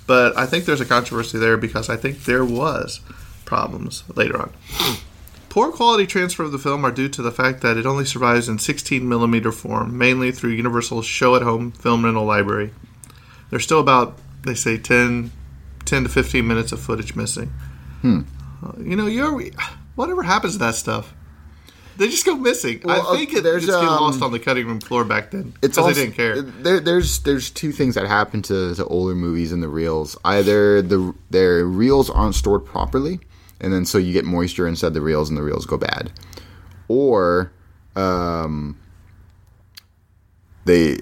But 0.07 0.37
I 0.37 0.47
think 0.47 0.65
there's 0.65 0.81
a 0.81 0.87
controversy 0.87 1.39
there 1.39 1.57
because 1.57 1.89
I 1.89 1.97
think 1.97 2.25
there 2.25 2.45
was 2.45 3.01
problems 3.45 4.05
later 4.15 4.41
on. 4.41 4.53
Poor 5.49 5.71
quality 5.71 6.07
transfer 6.07 6.43
of 6.43 6.53
the 6.53 6.59
film 6.59 6.85
are 6.85 6.91
due 6.91 7.09
to 7.09 7.23
the 7.23 7.31
fact 7.31 7.61
that 7.61 7.77
it 7.77 7.87
only 7.87 8.05
survives 8.05 8.49
in 8.49 8.59
16 8.59 9.07
millimeter 9.09 9.53
form, 9.53 9.97
mainly 9.97 10.33
through 10.33 10.51
Universal's 10.51 11.07
show-at-home 11.07 11.73
film 11.73 12.05
rental 12.05 12.25
library. 12.25 12.73
There's 13.51 13.65
still 13.65 13.81
about, 13.81 14.19
they 14.45 14.55
say, 14.55 14.79
10, 14.79 15.31
10 15.85 16.03
to 16.05 16.09
15 16.09 16.47
minutes 16.47 16.73
of 16.73 16.81
footage 16.81 17.15
missing. 17.15 17.53
Uh, 18.63 18.73
you 18.81 18.97
know, 18.97 19.07
you're 19.07 19.51
whatever 19.95 20.23
happens 20.23 20.55
to 20.55 20.59
that 20.61 20.75
stuff. 20.75 21.13
They 21.97 22.09
just 22.09 22.25
go 22.25 22.37
missing. 22.37 22.81
Well, 22.85 23.09
I 23.09 23.17
think 23.17 23.31
okay, 23.31 23.39
it, 23.39 23.43
there's, 23.43 23.65
it's 23.65 23.73
getting 23.73 23.89
um, 23.89 24.01
lost 24.01 24.23
on 24.23 24.33
the 24.33 24.39
cutting 24.39 24.67
room 24.67 24.81
floor 24.81 25.05
back 25.05 25.31
then 25.31 25.55
It's 25.63 25.77
because 25.77 25.95
they 25.95 26.03
didn't 26.03 26.17
care. 26.17 26.41
There, 26.41 26.81
there's 26.81 27.21
there's 27.21 27.51
two 27.51 27.73
things 27.73 27.95
that 27.95 28.07
happen 28.07 28.43
to, 28.43 28.75
to 28.75 28.85
older 28.87 29.15
movies 29.15 29.53
and 29.53 29.63
the 29.63 29.69
reels. 29.69 30.17
Either 30.25 30.81
the 30.81 31.15
their 31.31 31.65
reels 31.65 32.09
aren't 32.09 32.35
stored 32.35 32.65
properly, 32.65 33.21
and 33.61 33.73
then 33.73 33.85
so 33.85 33.99
you 33.99 34.13
get 34.13 34.25
moisture 34.25 34.67
inside 34.67 34.95
the 34.95 35.01
reels, 35.01 35.29
and 35.29 35.37
the 35.37 35.43
reels 35.43 35.67
go 35.67 35.77
bad, 35.77 36.13
or 36.89 37.53
um, 37.95 38.79
they 40.65 40.97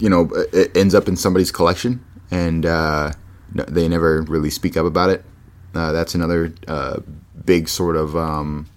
you 0.00 0.08
know 0.08 0.28
it 0.52 0.76
ends 0.76 0.94
up 0.94 1.06
in 1.06 1.16
somebody's 1.16 1.52
collection, 1.52 2.04
and 2.30 2.66
uh, 2.66 3.12
they 3.52 3.88
never 3.88 4.22
really 4.22 4.50
speak 4.50 4.76
up 4.76 4.86
about 4.86 5.10
it. 5.10 5.24
Uh, 5.74 5.92
that's 5.92 6.14
another 6.14 6.52
uh, 6.66 6.98
big 7.44 7.68
sort 7.68 7.96
of. 7.96 8.16
Um, 8.16 8.68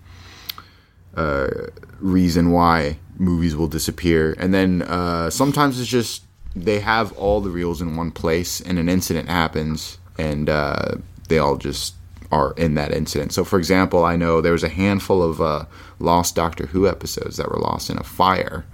reason 1.99 2.51
why 2.51 2.97
movies 3.17 3.55
will 3.55 3.67
disappear. 3.67 4.35
And 4.37 4.53
then 4.53 4.81
uh, 4.83 5.29
sometimes 5.29 5.79
it's 5.79 5.89
just 5.89 6.23
they 6.55 6.79
have 6.79 7.11
all 7.17 7.41
the 7.41 7.49
reels 7.49 7.81
in 7.81 7.95
one 7.95 8.11
place, 8.11 8.61
and 8.61 8.79
an 8.79 8.89
incident 8.89 9.27
happens, 9.29 9.97
and 10.17 10.49
uh, 10.49 10.95
they 11.27 11.37
all 11.37 11.57
just 11.57 11.95
are 12.31 12.53
in 12.57 12.75
that 12.75 12.91
incident. 12.91 13.33
So, 13.33 13.43
for 13.43 13.59
example, 13.59 14.03
I 14.03 14.15
know 14.15 14.41
there 14.41 14.53
was 14.53 14.63
a 14.63 14.69
handful 14.69 15.21
of 15.21 15.41
uh, 15.41 15.65
lost 15.99 16.35
Doctor 16.35 16.67
Who 16.67 16.87
episodes 16.87 17.37
that 17.37 17.49
were 17.49 17.59
lost 17.59 17.89
in 17.89 17.97
a 17.97 18.03
fire. 18.03 18.65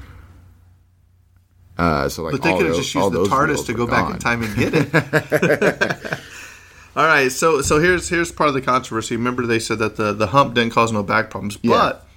Uh, 1.77 2.07
so 2.09 2.23
like, 2.23 2.33
But 2.33 2.43
they 2.43 2.55
could 2.55 2.67
have 2.67 2.75
just 2.75 2.93
used 2.93 3.11
the 3.11 3.23
TARDIS 3.25 3.65
to 3.65 3.73
go 3.73 3.87
back 3.87 4.13
in 4.13 4.19
time 4.19 4.43
and 4.43 4.55
get 4.55 4.73
it. 4.75 6.19
All 6.95 7.05
right, 7.05 7.31
so 7.31 7.61
so 7.61 7.79
here's 7.79 8.09
here's 8.09 8.31
part 8.31 8.49
of 8.49 8.53
the 8.53 8.61
controversy. 8.61 9.15
Remember, 9.15 9.45
they 9.45 9.59
said 9.59 9.79
that 9.79 9.95
the 9.95 10.13
the 10.13 10.27
hump 10.27 10.53
didn't 10.53 10.73
cause 10.73 10.91
no 10.91 11.01
back 11.01 11.29
problems, 11.29 11.57
Yeah. 11.63 11.71
but 11.71 12.07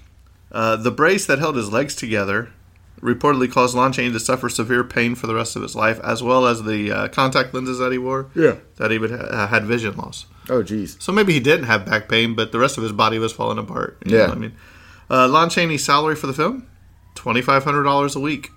uh, 0.55 0.77
the 0.77 0.91
brace 0.91 1.27
that 1.27 1.39
held 1.39 1.57
his 1.57 1.71
legs 1.71 1.95
together 1.95 2.51
reportedly 3.03 3.51
caused 3.53 3.75
Lon 3.77 3.93
Chaney 3.93 4.13
to 4.13 4.21
suffer 4.21 4.49
severe 4.49 4.83
pain 4.83 5.15
for 5.15 5.27
the 5.27 5.35
rest 5.35 5.57
of 5.57 5.63
his 5.63 5.75
life, 5.77 6.01
as 6.01 6.23
well 6.23 6.47
as 6.47 6.63
the 6.63 6.91
uh, 6.91 7.09
contact 7.09 7.53
lenses 7.53 7.79
that 7.79 7.93
he 7.93 7.99
wore. 7.99 8.31
Yeah. 8.35 8.57
that 8.77 8.91
he 8.91 8.99
would 8.99 9.11
ha- 9.11 9.47
had 9.49 9.65
vision 9.67 9.95
loss. 9.97 10.25
Oh, 10.49 10.63
geez. 10.63 10.97
So 11.01 11.13
maybe 11.13 11.35
he 11.35 11.41
didn't 11.41 11.67
have 11.67 11.85
back 11.85 12.09
pain, 12.09 12.35
but 12.35 12.51
the 12.53 12.59
rest 12.59 12.79
of 12.79 12.83
his 12.83 12.93
body 12.93 13.19
was 13.19 13.33
falling 13.33 13.59
apart. 13.59 13.99
Yeah. 14.07 14.29
I 14.29 14.35
mean, 14.37 14.55
uh, 15.11 15.29
Lon 15.29 15.51
Chaney's 15.51 15.85
salary 15.85 16.17
for 16.17 16.27
the 16.29 16.33
film 16.33 16.67
twenty 17.15 17.43
five 17.43 17.65
hundred 17.65 17.83
dollars 17.83 18.17
a 18.17 18.21
week. 18.21 18.51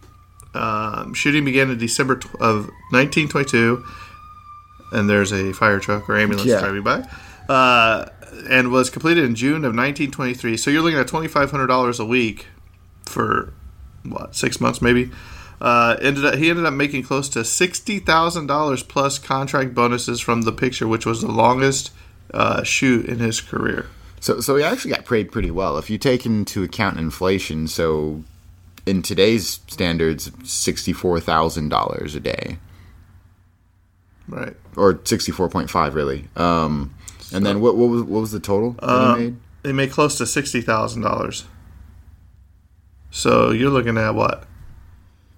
Um, 0.53 1.13
shooting 1.13 1.43
began 1.45 1.69
in 1.69 1.77
December 1.77 2.15
tw- 2.15 2.33
of 2.35 2.69
1922, 2.91 3.83
and 4.93 5.09
there's 5.09 5.31
a 5.33 5.51
fire 5.53 5.79
truck 5.79 6.09
or 6.09 6.17
ambulance 6.17 6.47
Yeah. 6.49 6.59
driving 6.61 6.83
by, 6.83 7.07
uh, 7.49 8.05
and 8.49 8.71
was 8.71 8.89
completed 8.89 9.23
in 9.23 9.35
June 9.35 9.57
of 9.65 9.75
1923. 9.75 10.57
So 10.57 10.69
you're 10.71 10.81
looking 10.81 10.99
at 10.99 11.07
twenty 11.07 11.27
five 11.27 11.51
hundred 11.51 11.67
dollars 11.67 11.99
a 11.99 12.05
week 12.05 12.47
for 13.05 13.53
what 14.03 14.35
six 14.35 14.59
months 14.61 14.81
maybe. 14.81 15.11
Uh, 15.59 15.97
ended 16.01 16.23
up, 16.23 16.35
he 16.35 16.49
ended 16.51 16.65
up 16.65 16.73
making 16.73 17.01
close 17.03 17.27
to 17.29 17.43
sixty 17.43 17.99
thousand 17.99 18.45
dollars 18.47 18.83
plus 18.83 19.17
contract 19.17 19.73
bonuses 19.73 20.19
from 20.21 20.43
the 20.43 20.51
picture, 20.51 20.87
which 20.87 21.05
was 21.05 21.21
the 21.21 21.31
longest 21.31 21.91
uh, 22.33 22.61
shoot 22.63 23.05
in 23.07 23.17
his 23.19 23.41
career. 23.41 23.87
So, 24.19 24.39
so 24.39 24.55
he 24.55 24.63
actually 24.63 24.91
got 24.91 25.05
paid 25.05 25.31
pretty 25.31 25.49
well. 25.51 25.77
If 25.77 25.89
you 25.89 25.97
take 25.97 26.25
into 26.25 26.63
account 26.63 26.99
inflation, 26.99 27.67
so 27.67 28.23
in 28.85 29.01
today's 29.01 29.59
standards, 29.67 30.31
sixty-four 30.43 31.19
thousand 31.21 31.69
dollars 31.69 32.13
a 32.13 32.19
day, 32.19 32.57
Right. 34.27 34.55
or 34.75 34.99
sixty-four 35.05 35.49
point 35.49 35.69
five, 35.69 35.95
really. 35.95 36.27
Um, 36.35 36.93
and 37.33 37.45
then 37.45 37.61
what, 37.61 37.75
what 37.75 37.89
was 37.89 38.03
what 38.03 38.21
was 38.21 38.31
the 38.31 38.39
total 38.39 38.71
that 38.81 39.17
he 39.17 39.23
made? 39.23 39.37
They 39.63 39.73
made 39.73 39.91
close 39.91 40.17
to 40.19 40.25
sixty 40.25 40.61
thousand 40.61 41.01
dollars. 41.01 41.45
So 43.11 43.51
you're 43.51 43.71
looking 43.71 43.97
at 43.97 44.15
what? 44.15 44.45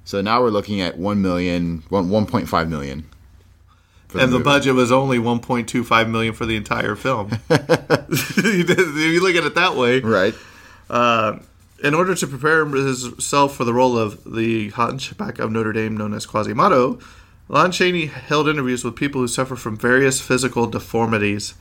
So 0.03 0.21
now 0.21 0.41
we're 0.41 0.49
looking 0.49 0.81
at 0.81 0.97
one 0.97 1.21
million, 1.21 1.83
one 1.89 2.09
one 2.09 2.25
point 2.25 2.49
five 2.49 2.69
million. 2.69 3.09
and 4.17 4.33
the 4.33 4.39
budget 4.39 4.73
was 4.73 4.91
only 4.91 5.19
1.25 5.19 6.09
million 6.09 6.33
for 6.33 6.47
the 6.47 6.55
entire 6.55 6.95
film. 6.95 7.29
if 7.49 8.37
you 8.97 9.21
look 9.21 9.35
at 9.35 9.43
it 9.43 9.53
that 9.53 9.75
way, 9.75 9.99
right? 9.99 10.33
Uh, 10.89 11.37
in 11.83 11.93
order 11.93 12.15
to 12.15 12.27
prepare 12.27 12.65
himself 12.65 13.55
for 13.55 13.63
the 13.63 13.73
role 13.73 13.97
of 13.97 14.23
the 14.33 14.69
Hunchback 14.69 15.39
of 15.39 15.51
Notre 15.51 15.73
Dame, 15.73 15.95
known 15.95 16.13
as 16.13 16.25
Quasimodo, 16.25 16.99
Lon 17.47 17.71
Chaney 17.71 18.07
held 18.07 18.47
interviews 18.47 18.83
with 18.83 18.95
people 18.95 19.21
who 19.21 19.27
suffer 19.27 19.55
from 19.55 19.77
various 19.77 20.21
physical 20.21 20.67
deformities. 20.67 21.53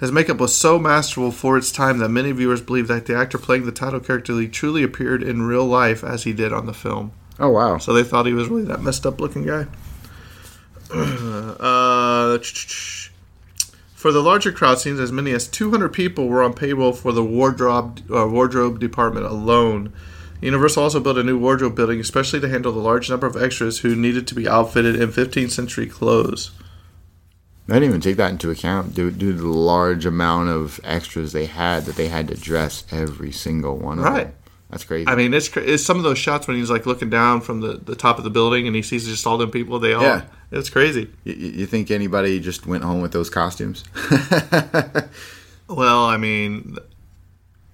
His 0.00 0.12
makeup 0.12 0.38
was 0.38 0.56
so 0.56 0.78
masterful 0.78 1.32
for 1.32 1.58
its 1.58 1.72
time 1.72 1.98
that 1.98 2.08
many 2.08 2.30
viewers 2.30 2.60
believe 2.60 2.86
that 2.88 3.06
the 3.06 3.16
actor 3.16 3.36
playing 3.36 3.66
the 3.66 3.72
title 3.72 3.98
character 3.98 4.32
Lee 4.32 4.46
truly 4.46 4.84
appeared 4.84 5.22
in 5.22 5.42
real 5.42 5.66
life 5.66 6.04
as 6.04 6.22
he 6.22 6.32
did 6.32 6.52
on 6.52 6.66
the 6.66 6.74
film. 6.74 7.12
Oh 7.40 7.50
wow! 7.50 7.78
So 7.78 7.92
they 7.92 8.04
thought 8.04 8.26
he 8.26 8.32
was 8.32 8.48
really 8.48 8.64
that 8.64 8.82
messed 8.82 9.06
up 9.06 9.20
looking 9.20 9.44
guy. 9.44 9.66
uh, 10.94 12.38
for 13.94 14.12
the 14.12 14.22
larger 14.22 14.52
crowd 14.52 14.78
scenes, 14.78 15.00
as 15.00 15.10
many 15.10 15.32
as 15.32 15.48
200 15.48 15.92
people 15.92 16.28
were 16.28 16.42
on 16.42 16.54
payroll 16.54 16.92
for 16.92 17.12
the 17.12 17.24
wardrobe 17.24 18.00
uh, 18.10 18.26
wardrobe 18.28 18.78
department 18.78 19.26
alone. 19.26 19.92
Universal 20.40 20.84
also 20.84 21.00
built 21.00 21.18
a 21.18 21.24
new 21.24 21.36
wardrobe 21.36 21.74
building, 21.74 21.98
especially 21.98 22.38
to 22.38 22.48
handle 22.48 22.72
the 22.72 22.78
large 22.78 23.10
number 23.10 23.26
of 23.26 23.36
extras 23.36 23.80
who 23.80 23.96
needed 23.96 24.28
to 24.28 24.36
be 24.36 24.48
outfitted 24.48 24.94
in 24.94 25.10
15th 25.10 25.50
century 25.50 25.86
clothes. 25.86 26.52
I 27.68 27.74
didn't 27.74 27.88
even 27.90 28.00
take 28.00 28.16
that 28.16 28.30
into 28.30 28.50
account 28.50 28.94
due, 28.94 29.10
due 29.10 29.32
to 29.32 29.38
the 29.38 29.46
large 29.48 30.06
amount 30.06 30.48
of 30.48 30.80
extras 30.84 31.32
they 31.32 31.46
had 31.46 31.84
that 31.84 31.96
they 31.96 32.08
had 32.08 32.28
to 32.28 32.34
dress 32.34 32.84
every 32.90 33.30
single 33.32 33.76
one 33.76 33.98
of 33.98 34.04
them. 34.04 34.14
Right. 34.14 34.34
That's 34.70 34.84
crazy. 34.84 35.06
I 35.08 35.14
mean, 35.14 35.32
it's, 35.34 35.54
it's 35.56 35.82
some 35.84 35.96
of 35.98 36.02
those 36.02 36.18
shots 36.18 36.46
when 36.46 36.56
he's 36.56 36.70
like 36.70 36.84
looking 36.86 37.08
down 37.10 37.40
from 37.42 37.60
the, 37.60 37.74
the 37.74 37.94
top 37.96 38.18
of 38.18 38.24
the 38.24 38.30
building 38.30 38.66
and 38.66 38.74
he 38.76 38.82
sees 38.82 39.06
just 39.06 39.26
all 39.26 39.38
them 39.38 39.50
people. 39.50 39.78
They 39.78 39.92
all, 39.94 40.02
Yeah. 40.02 40.24
it's 40.50 40.68
crazy. 40.70 41.10
you, 41.24 41.32
you 41.34 41.66
think 41.66 41.90
anybody 41.90 42.38
just 42.40 42.66
went 42.66 42.84
home 42.84 43.00
with 43.02 43.12
those 43.12 43.28
costumes? 43.30 43.84
Well, 45.68 46.04
I 46.04 46.16
mean, 46.16 46.78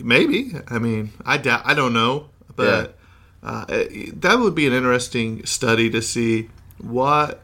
maybe. 0.00 0.52
I 0.68 0.80
mean, 0.80 1.12
I 1.24 1.36
doubt. 1.36 1.62
I 1.64 1.74
don't 1.74 1.92
know, 1.92 2.28
but 2.56 2.98
uh, 3.42 3.64
it- 3.68 4.20
that 4.22 4.38
would 4.40 4.54
be 4.56 4.66
an 4.66 4.72
interesting 4.72 5.46
study 5.46 5.90
to 5.90 6.02
see 6.02 6.50
what 6.78 7.40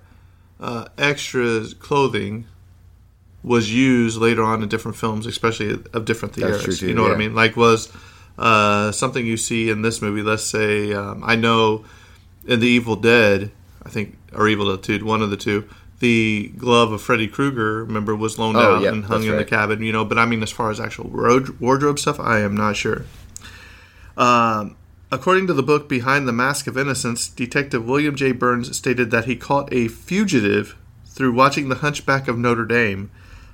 uh, 0.61 0.87
extra 0.99 1.64
clothing 1.79 2.47
was 3.43 3.73
used 3.73 4.19
later 4.19 4.43
on 4.45 4.62
in 4.62 4.69
different 4.69 4.97
films, 4.97 5.26
especially 5.26 5.71
of 5.95 6.05
different 6.05 6.37
eras. 6.38 6.79
true, 6.79 6.88
you 6.88 6.95
know 6.95 7.02
what 7.02 7.12
I 7.12 7.17
mean? 7.17 7.35
Like, 7.35 7.57
was 7.57 7.90
uh, 8.38 8.93
something 8.93 9.25
you 9.25 9.37
see 9.37 9.71
in 9.71 9.83
this 9.83 10.02
movie? 10.02 10.23
Let's 10.23 10.45
say, 10.45 10.93
um, 10.93 11.23
I 11.25 11.37
know 11.37 11.85
in 12.47 12.61
the 12.61 12.67
Evil 12.69 12.97
Dead, 12.97 13.50
I 13.85 13.88
think, 13.88 14.17
or 14.35 14.47
Evil 14.49 14.71
Dead 14.76 14.83
Two, 14.83 15.05
one 15.05 15.23
of 15.23 15.31
the 15.31 15.37
two. 15.37 15.69
The 16.00 16.50
glove 16.57 16.93
of 16.93 17.02
Freddy 17.02 17.29
Krueger, 17.29 17.85
remember, 17.85 18.17
was 18.17 18.38
loaned 18.38 18.57
Oh, 18.57 18.76
out 18.76 18.83
yeah, 18.83 18.88
and 18.90 19.05
hung 19.05 19.23
in 19.25 19.37
the 19.37 19.45
cabin, 19.45 19.83
you 19.83 19.93
know. 19.93 20.05
But 20.07 20.17
I 20.19 20.25
mean, 20.25 20.43
as 20.43 20.50
far 20.50 20.71
as 20.71 20.81
actual 20.81 21.11
ward- 21.11 21.61
wardrobe 21.61 21.99
stuff, 21.99 22.19
I 22.19 22.40
am 22.40 22.57
not 22.57 22.76
sure. 22.76 23.05
Um, 24.17 24.76
according 25.12 25.47
to 25.49 25.55
the 25.55 25.62
book 25.62 25.88
Behind 25.88 26.26
the 26.29 26.33
Mask 26.33 26.67
of 26.67 26.76
Innocence, 26.79 27.29
Detective 27.29 27.87
William 27.87 28.14
J. 28.17 28.33
Burns 28.33 28.76
stated 28.76 29.11
that 29.11 29.25
he 29.25 29.37
caught 29.37 29.73
a 29.73 29.88
fugitive 29.88 30.76
through 31.07 31.33
watching 31.33 31.69
The 31.69 31.76
Hunchback 31.76 32.29
of 32.29 32.38
Notre 32.38 32.64
Dame. 32.64 33.11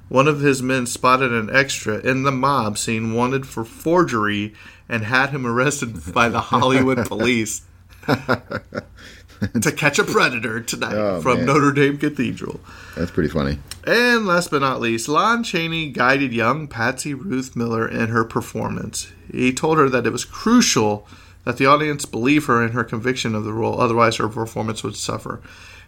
One 0.09 0.29
of 0.29 0.41
his 0.41 0.63
men 0.63 0.87
spotted 0.87 1.33
an 1.33 1.51
extra 1.55 1.99
in 1.99 2.23
the 2.23 2.31
mob 2.33 2.79
scene 2.79 3.13
wanted 3.15 3.47
for 3.47 3.65
forgery 3.65 4.55
and 4.89 5.03
had 5.05 5.31
him 5.31 5.45
arrested 5.47 6.13
by 6.15 6.29
the 6.29 6.41
Hollywood 6.43 7.07
police 7.09 7.63
to 8.07 9.73
catch 9.75 9.99
a 9.99 10.05
predator 10.05 10.61
tonight 10.61 10.95
Oh, 10.95 11.21
from 11.21 11.39
man. 11.39 11.47
Notre 11.47 11.73
Dame 11.73 11.99
Cathedral. 11.99 12.61
That's 12.95 13.11
pretty 13.11 13.29
funny. 13.31 13.59
And 13.85 14.27
last 14.27 14.53
but 14.53 14.61
not 14.61 14.81
least, 14.81 15.09
Lon 15.09 15.43
Chaney 15.43 15.91
guided 15.91 16.33
young 16.33 16.69
Patsy 16.69 17.13
Ruth 17.13 17.57
Miller 17.57 17.89
in 17.89 18.09
her 18.09 18.25
performance. 18.25 19.13
He 19.33 19.53
told 19.53 19.77
her 19.79 19.89
that 19.89 20.07
it 20.07 20.11
was 20.13 20.25
crucial 20.25 21.07
that 21.47 21.57
the 21.59 21.65
audience 21.67 22.05
believe 22.05 22.47
her 22.47 22.63
in 22.63 22.73
her 22.73 22.83
conviction 22.85 23.35
of 23.37 23.45
the 23.45 23.53
role, 23.53 23.81
otherwise 23.81 24.17
her 24.17 24.29
performance 24.29 24.83
would 24.83 24.97
suffer. 24.97 25.41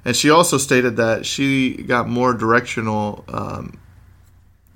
And 0.04 0.14
she 0.16 0.30
also 0.30 0.56
stated 0.56 0.96
that 0.96 1.26
she 1.26 1.74
got 1.74 2.08
more 2.08 2.32
directional 2.32 3.24
um, 3.28 3.78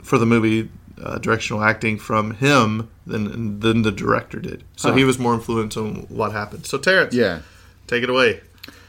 for 0.02 0.18
the 0.18 0.26
movie, 0.26 0.68
uh, 1.00 1.18
directional 1.18 1.62
acting 1.62 1.98
from 1.98 2.32
him 2.34 2.90
than 3.06 3.60
than 3.60 3.82
the 3.82 3.92
director 3.92 4.40
did. 4.40 4.64
So 4.76 4.92
he 4.92 5.04
was 5.04 5.18
more 5.20 5.34
influential 5.34 5.86
on 5.86 5.94
what 6.08 6.32
happened. 6.32 6.66
So 6.66 6.78
Terrence, 6.78 7.14
Yeah. 7.14 7.42
take 7.86 8.02
it 8.02 8.10
away. 8.10 8.40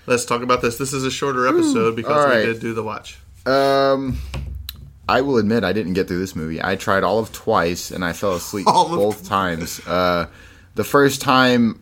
Let's 0.07 0.25
talk 0.25 0.41
about 0.41 0.63
this. 0.63 0.79
This 0.79 0.91
is 0.93 1.05
a 1.05 1.11
shorter 1.11 1.47
episode 1.47 1.95
because 1.95 2.25
all 2.25 2.35
we 2.35 2.43
did 2.45 2.59
do 2.59 2.73
the 2.73 2.83
watch. 2.83 3.19
Um, 3.45 4.17
I 5.07 5.21
will 5.21 5.37
admit 5.37 5.63
I 5.63 5.73
didn't 5.73 5.93
get 5.93 6.07
through 6.07 6.19
this 6.19 6.35
movie. 6.35 6.61
I 6.63 6.75
tried 6.75 7.03
all 7.03 7.19
of 7.19 7.31
twice 7.31 7.91
and 7.91 8.03
I 8.03 8.13
fell 8.13 8.33
asleep 8.33 8.65
All 8.67 8.89
both 8.89 9.27
times. 9.27 9.79
Uh, 9.85 10.25
the 10.75 10.83
first 10.83 11.21
time 11.21 11.79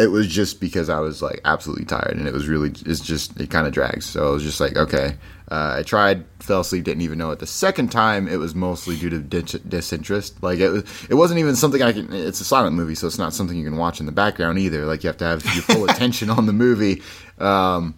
it 0.00 0.10
was 0.10 0.26
just 0.26 0.60
because 0.60 0.88
I 0.88 0.98
was 1.00 1.22
like 1.22 1.40
absolutely 1.44 1.84
tired 1.84 2.16
and 2.16 2.26
it 2.26 2.32
was 2.32 2.48
really 2.48 2.70
it's 2.86 3.00
just 3.00 3.38
it 3.40 3.50
kind 3.50 3.66
of 3.66 3.72
drags. 3.72 4.06
So 4.06 4.28
I 4.28 4.30
was 4.30 4.42
just 4.42 4.60
like 4.60 4.76
okay. 4.76 5.16
Uh, 5.50 5.78
I 5.78 5.82
tried, 5.82 6.24
fell 6.38 6.60
asleep, 6.60 6.84
didn't 6.84 7.02
even 7.02 7.18
know 7.18 7.32
it. 7.32 7.40
The 7.40 7.46
second 7.46 7.90
time 7.90 8.28
it 8.28 8.36
was 8.36 8.54
mostly 8.54 8.96
due 8.96 9.10
to 9.10 9.18
dis- 9.18 9.60
disinterest. 9.68 10.40
Like 10.44 10.60
it 10.60 10.68
was, 10.68 10.84
it 11.10 11.14
wasn't 11.14 11.40
even 11.40 11.56
something 11.56 11.82
I 11.82 11.92
can. 11.92 12.12
It's 12.12 12.40
a 12.40 12.44
silent 12.44 12.76
movie, 12.76 12.94
so 12.94 13.08
it's 13.08 13.18
not 13.18 13.34
something 13.34 13.56
you 13.56 13.64
can 13.64 13.76
watch 13.76 13.98
in 13.98 14.06
the 14.06 14.12
background 14.12 14.60
either. 14.60 14.86
Like 14.86 15.02
you 15.02 15.08
have 15.08 15.16
to 15.16 15.24
have 15.24 15.44
your 15.46 15.62
full 15.62 15.84
attention 15.90 16.30
on 16.30 16.46
the 16.46 16.52
movie. 16.52 17.02
Um, 17.40 17.96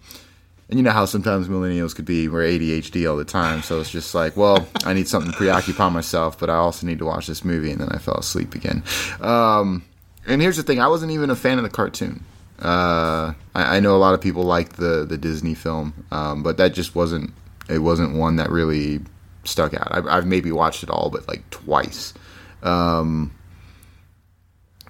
and 0.69 0.79
you 0.79 0.83
know 0.83 0.91
how 0.91 1.05
sometimes 1.05 1.47
millennials 1.47 1.95
could 1.95 2.05
be, 2.05 2.27
we're 2.27 2.41
ADHD 2.41 3.07
all 3.07 3.17
the 3.17 3.23
time. 3.23 3.61
So 3.61 3.79
it's 3.79 3.91
just 3.91 4.15
like, 4.15 4.35
well, 4.35 4.67
I 4.85 4.93
need 4.93 5.07
something 5.07 5.31
to 5.31 5.37
preoccupy 5.37 5.89
myself, 5.89 6.39
but 6.39 6.49
I 6.49 6.55
also 6.55 6.87
need 6.87 6.97
to 6.97 7.05
watch 7.05 7.27
this 7.27 7.45
movie. 7.45 7.69
And 7.69 7.79
then 7.79 7.89
I 7.89 7.99
fell 7.99 8.15
asleep 8.15 8.55
again. 8.55 8.81
Um, 9.21 9.83
and 10.27 10.41
here's 10.41 10.57
the 10.57 10.63
thing 10.63 10.79
I 10.79 10.87
wasn't 10.87 11.11
even 11.11 11.29
a 11.29 11.35
fan 11.35 11.57
of 11.57 11.63
the 11.63 11.69
cartoon. 11.69 12.23
Uh, 12.59 13.33
I, 13.55 13.77
I 13.77 13.79
know 13.79 13.95
a 13.95 13.97
lot 13.97 14.13
of 14.13 14.21
people 14.21 14.43
like 14.43 14.73
the, 14.73 15.05
the 15.05 15.17
Disney 15.17 15.53
film, 15.53 16.05
um, 16.11 16.43
but 16.43 16.57
that 16.57 16.73
just 16.73 16.95
wasn't, 16.95 17.33
it 17.69 17.79
wasn't 17.79 18.15
one 18.15 18.37
that 18.37 18.49
really 18.49 19.01
stuck 19.43 19.73
out. 19.73 19.87
I've, 19.91 20.07
I've 20.07 20.25
maybe 20.25 20.51
watched 20.51 20.83
it 20.83 20.89
all, 20.89 21.09
but 21.09 21.27
like 21.27 21.49
twice. 21.49 22.13
Um, 22.61 23.33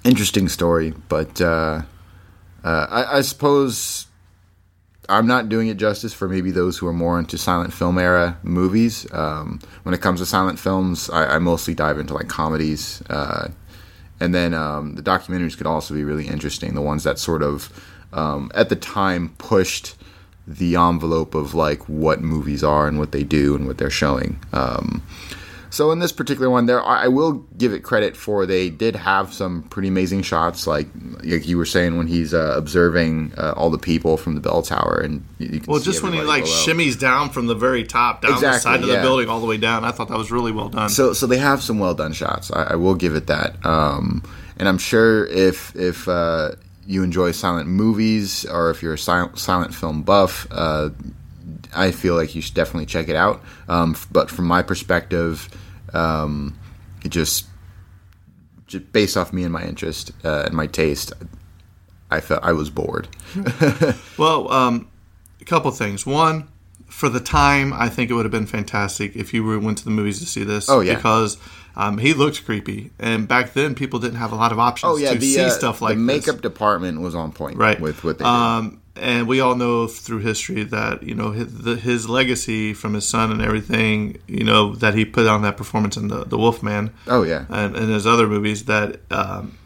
interesting 0.03 0.49
story, 0.49 0.93
but 1.09 1.41
uh, 1.41 1.81
uh, 2.63 2.87
I, 2.89 3.17
I 3.17 3.21
suppose 3.21 4.07
I'm 5.09 5.27
not 5.27 5.49
doing 5.49 5.67
it 5.67 5.77
justice 5.77 6.13
for 6.13 6.29
maybe 6.29 6.51
those 6.51 6.77
who 6.77 6.87
are 6.87 6.93
more 6.93 7.19
into 7.19 7.37
silent 7.37 7.73
film 7.73 7.97
era 7.97 8.37
movies. 8.43 9.11
Um, 9.11 9.59
when 9.83 9.93
it 9.93 10.01
comes 10.01 10.19
to 10.19 10.25
silent 10.25 10.59
films, 10.59 11.09
I, 11.09 11.35
I 11.35 11.39
mostly 11.39 11.73
dive 11.73 11.97
into 11.97 12.13
like 12.13 12.27
comedies, 12.27 13.01
uh, 13.09 13.49
and 14.20 14.34
then 14.34 14.53
um, 14.53 14.96
the 14.96 15.01
documentaries 15.01 15.58
could 15.58 15.67
also 15.67 15.93
be 15.93 16.03
really 16.03 16.27
interesting. 16.27 16.75
The 16.75 16.82
ones 16.82 17.03
that 17.03 17.20
sort 17.20 17.43
of 17.43 17.72
um, 18.13 18.51
at 18.53 18.70
the 18.70 18.75
time 18.75 19.29
pushed 19.38 19.95
the 20.45 20.76
envelope 20.76 21.36
of 21.36 21.54
like 21.54 21.88
what 21.88 22.21
movies 22.21 22.63
are 22.63 22.88
and 22.88 22.99
what 22.99 23.12
they 23.12 23.23
do 23.23 23.56
and 23.56 23.65
what 23.65 23.78
they're 23.78 23.89
showing. 23.89 24.39
Um, 24.52 25.02
so 25.73 25.89
in 25.91 25.97
this 25.97 26.12
particular 26.12 26.51
one, 26.51 26.67
there 26.67 26.83
I 26.86 27.07
will 27.07 27.33
give 27.57 27.73
it 27.73 27.79
credit 27.79 28.15
for 28.15 28.45
they 28.45 28.69
did 28.69 28.95
have 28.95 29.33
some 29.33 29.63
pretty 29.63 29.88
amazing 29.88 30.21
shots, 30.21 30.67
like 30.67 30.88
like 31.23 31.47
you 31.47 31.57
were 31.57 31.65
saying 31.65 31.97
when 31.97 32.05
he's 32.05 32.31
uh, 32.31 32.53
observing 32.55 33.33
uh, 33.38 33.55
all 33.57 33.71
the 33.71 33.79
people 33.79 34.15
from 34.17 34.36
the 34.36 34.41
bell 34.41 34.62
tower, 34.62 35.01
and 35.03 35.25
you, 35.39 35.47
you 35.53 35.59
can 35.62 35.71
Well, 35.71 35.81
just 35.81 36.03
when 36.03 36.13
he 36.13 36.21
like 36.21 36.43
below. 36.43 36.55
shimmies 36.55 36.99
down 36.99 37.31
from 37.31 37.47
the 37.47 37.55
very 37.55 37.83
top 37.83 38.21
down 38.21 38.31
the 38.31 38.38
Exactly, 38.38 38.59
side 38.59 38.81
of 38.83 38.88
the 38.88 39.01
building 39.01 39.29
all 39.29 39.39
the 39.39 39.47
way 39.47 39.57
down, 39.57 39.83
I 39.83 39.89
thought 39.91 40.09
that 40.09 40.17
was 40.17 40.31
really 40.31 40.51
well 40.51 40.69
done. 40.69 40.89
So 40.89 41.12
so 41.13 41.25
they 41.25 41.39
have 41.39 41.63
some 41.63 41.79
well 41.79 41.95
done 41.95 42.13
shots. 42.13 42.51
I, 42.51 42.63
I 42.63 42.75
will 42.75 42.95
give 42.95 43.15
it 43.15 43.25
that. 43.27 43.65
Um, 43.65 44.21
and 44.57 44.69
I'm 44.69 44.77
sure 44.77 45.25
if 45.25 45.75
if 45.75 46.07
uh, 46.07 46.51
you 46.86 47.01
enjoy 47.01 47.31
silent 47.31 47.67
movies 47.67 48.45
or 48.45 48.69
if 48.69 48.83
you're 48.83 48.93
a 48.93 48.97
silent, 48.99 49.39
silent 49.39 49.73
film 49.73 50.03
buff, 50.03 50.45
uh, 50.51 50.89
I 51.75 51.89
feel 51.89 52.15
like 52.15 52.36
you 52.36 52.41
should 52.43 52.53
definitely 52.53 52.86
check 52.86 53.09
it 53.09 53.15
out. 53.15 53.41
Um, 53.67 53.95
but 54.12 54.29
from 54.29 54.45
my 54.45 54.62
perspective, 54.62 55.49
um, 55.93 56.58
it 57.03 57.10
just, 57.10 57.45
just 58.67 58.91
based 58.91 59.17
off 59.17 59.34
me 59.34 59.43
and 59.43 59.51
my 59.53 59.63
interest 59.63 60.12
uh, 60.23 60.43
and 60.45 60.53
my 60.53 60.67
taste, 60.67 61.13
I 62.10 62.19
felt 62.21 62.43
I 62.43 62.51
was 62.53 62.69
bored. 62.69 63.08
well, 64.17 64.51
um, 64.51 64.88
a 65.41 65.45
couple 65.45 65.71
things. 65.71 66.06
One, 66.06 66.47
for 66.88 67.10
the 67.10 67.19
time, 67.19 67.73
I 67.73 67.89
think 67.89 68.12
it 68.12 68.13
would 68.13 68.25
have 68.25 68.32
been 68.32 68.45
fantastic 68.45 69.15
if 69.15 69.34
you 69.34 69.43
were, 69.43 69.60
went 69.60 69.79
to 69.79 69.84
the 69.84 69.89
movies 69.91 70.19
to 70.19 70.25
see 70.25 70.43
this. 70.43 70.69
Oh, 70.69 70.79
yeah. 70.82 70.95
because 70.95 71.38
um, 71.75 71.97
he 71.97 72.13
looked 72.13 72.45
creepy, 72.45 72.91
and 72.99 73.27
back 73.27 73.53
then 73.53 73.73
people 73.73 73.99
didn't 73.99 74.17
have 74.19 74.32
a 74.32 74.36
lot 74.36 74.51
of 74.51 74.60
options 74.60 74.91
Oh 74.91 74.97
yeah, 74.97 75.13
to 75.13 75.17
the 75.17 75.34
see 75.34 75.41
uh, 75.41 75.49
stuff 75.49 75.82
like 75.82 75.95
the 75.95 76.01
makeup 76.01 76.36
this. 76.36 76.41
department 76.41 77.01
was 77.01 77.15
on 77.15 77.32
point, 77.32 77.58
right 77.58 77.79
With 77.79 78.03
what 78.03 78.19
they 78.19 78.23
did. 78.25 78.29
um, 78.29 78.79
and 78.95 79.27
we 79.27 79.39
all 79.39 79.56
know 79.56 79.88
through 79.88 80.19
history 80.19 80.63
that 80.63 81.01
you 81.03 81.15
know 81.15 81.32
his, 81.32 81.63
the, 81.63 81.75
his 81.75 82.08
legacy 82.08 82.73
from 82.73 82.93
his 82.93 83.08
son 83.08 83.32
and 83.32 83.41
everything 83.41 84.17
you 84.27 84.43
know 84.43 84.75
that 84.75 84.93
he 84.93 85.03
put 85.06 85.25
on 85.27 85.41
that 85.41 85.58
performance 85.58 85.97
in 85.97 86.08
the 86.10 86.23
the 86.25 86.38
Wolfman 86.38 86.91
Oh 87.08 87.23
yeah, 87.23 87.45
and, 87.49 87.75
and 87.75 87.89
his 87.89 88.06
other 88.06 88.27
movies 88.27 88.65
that 88.65 88.99
um, 89.12 89.58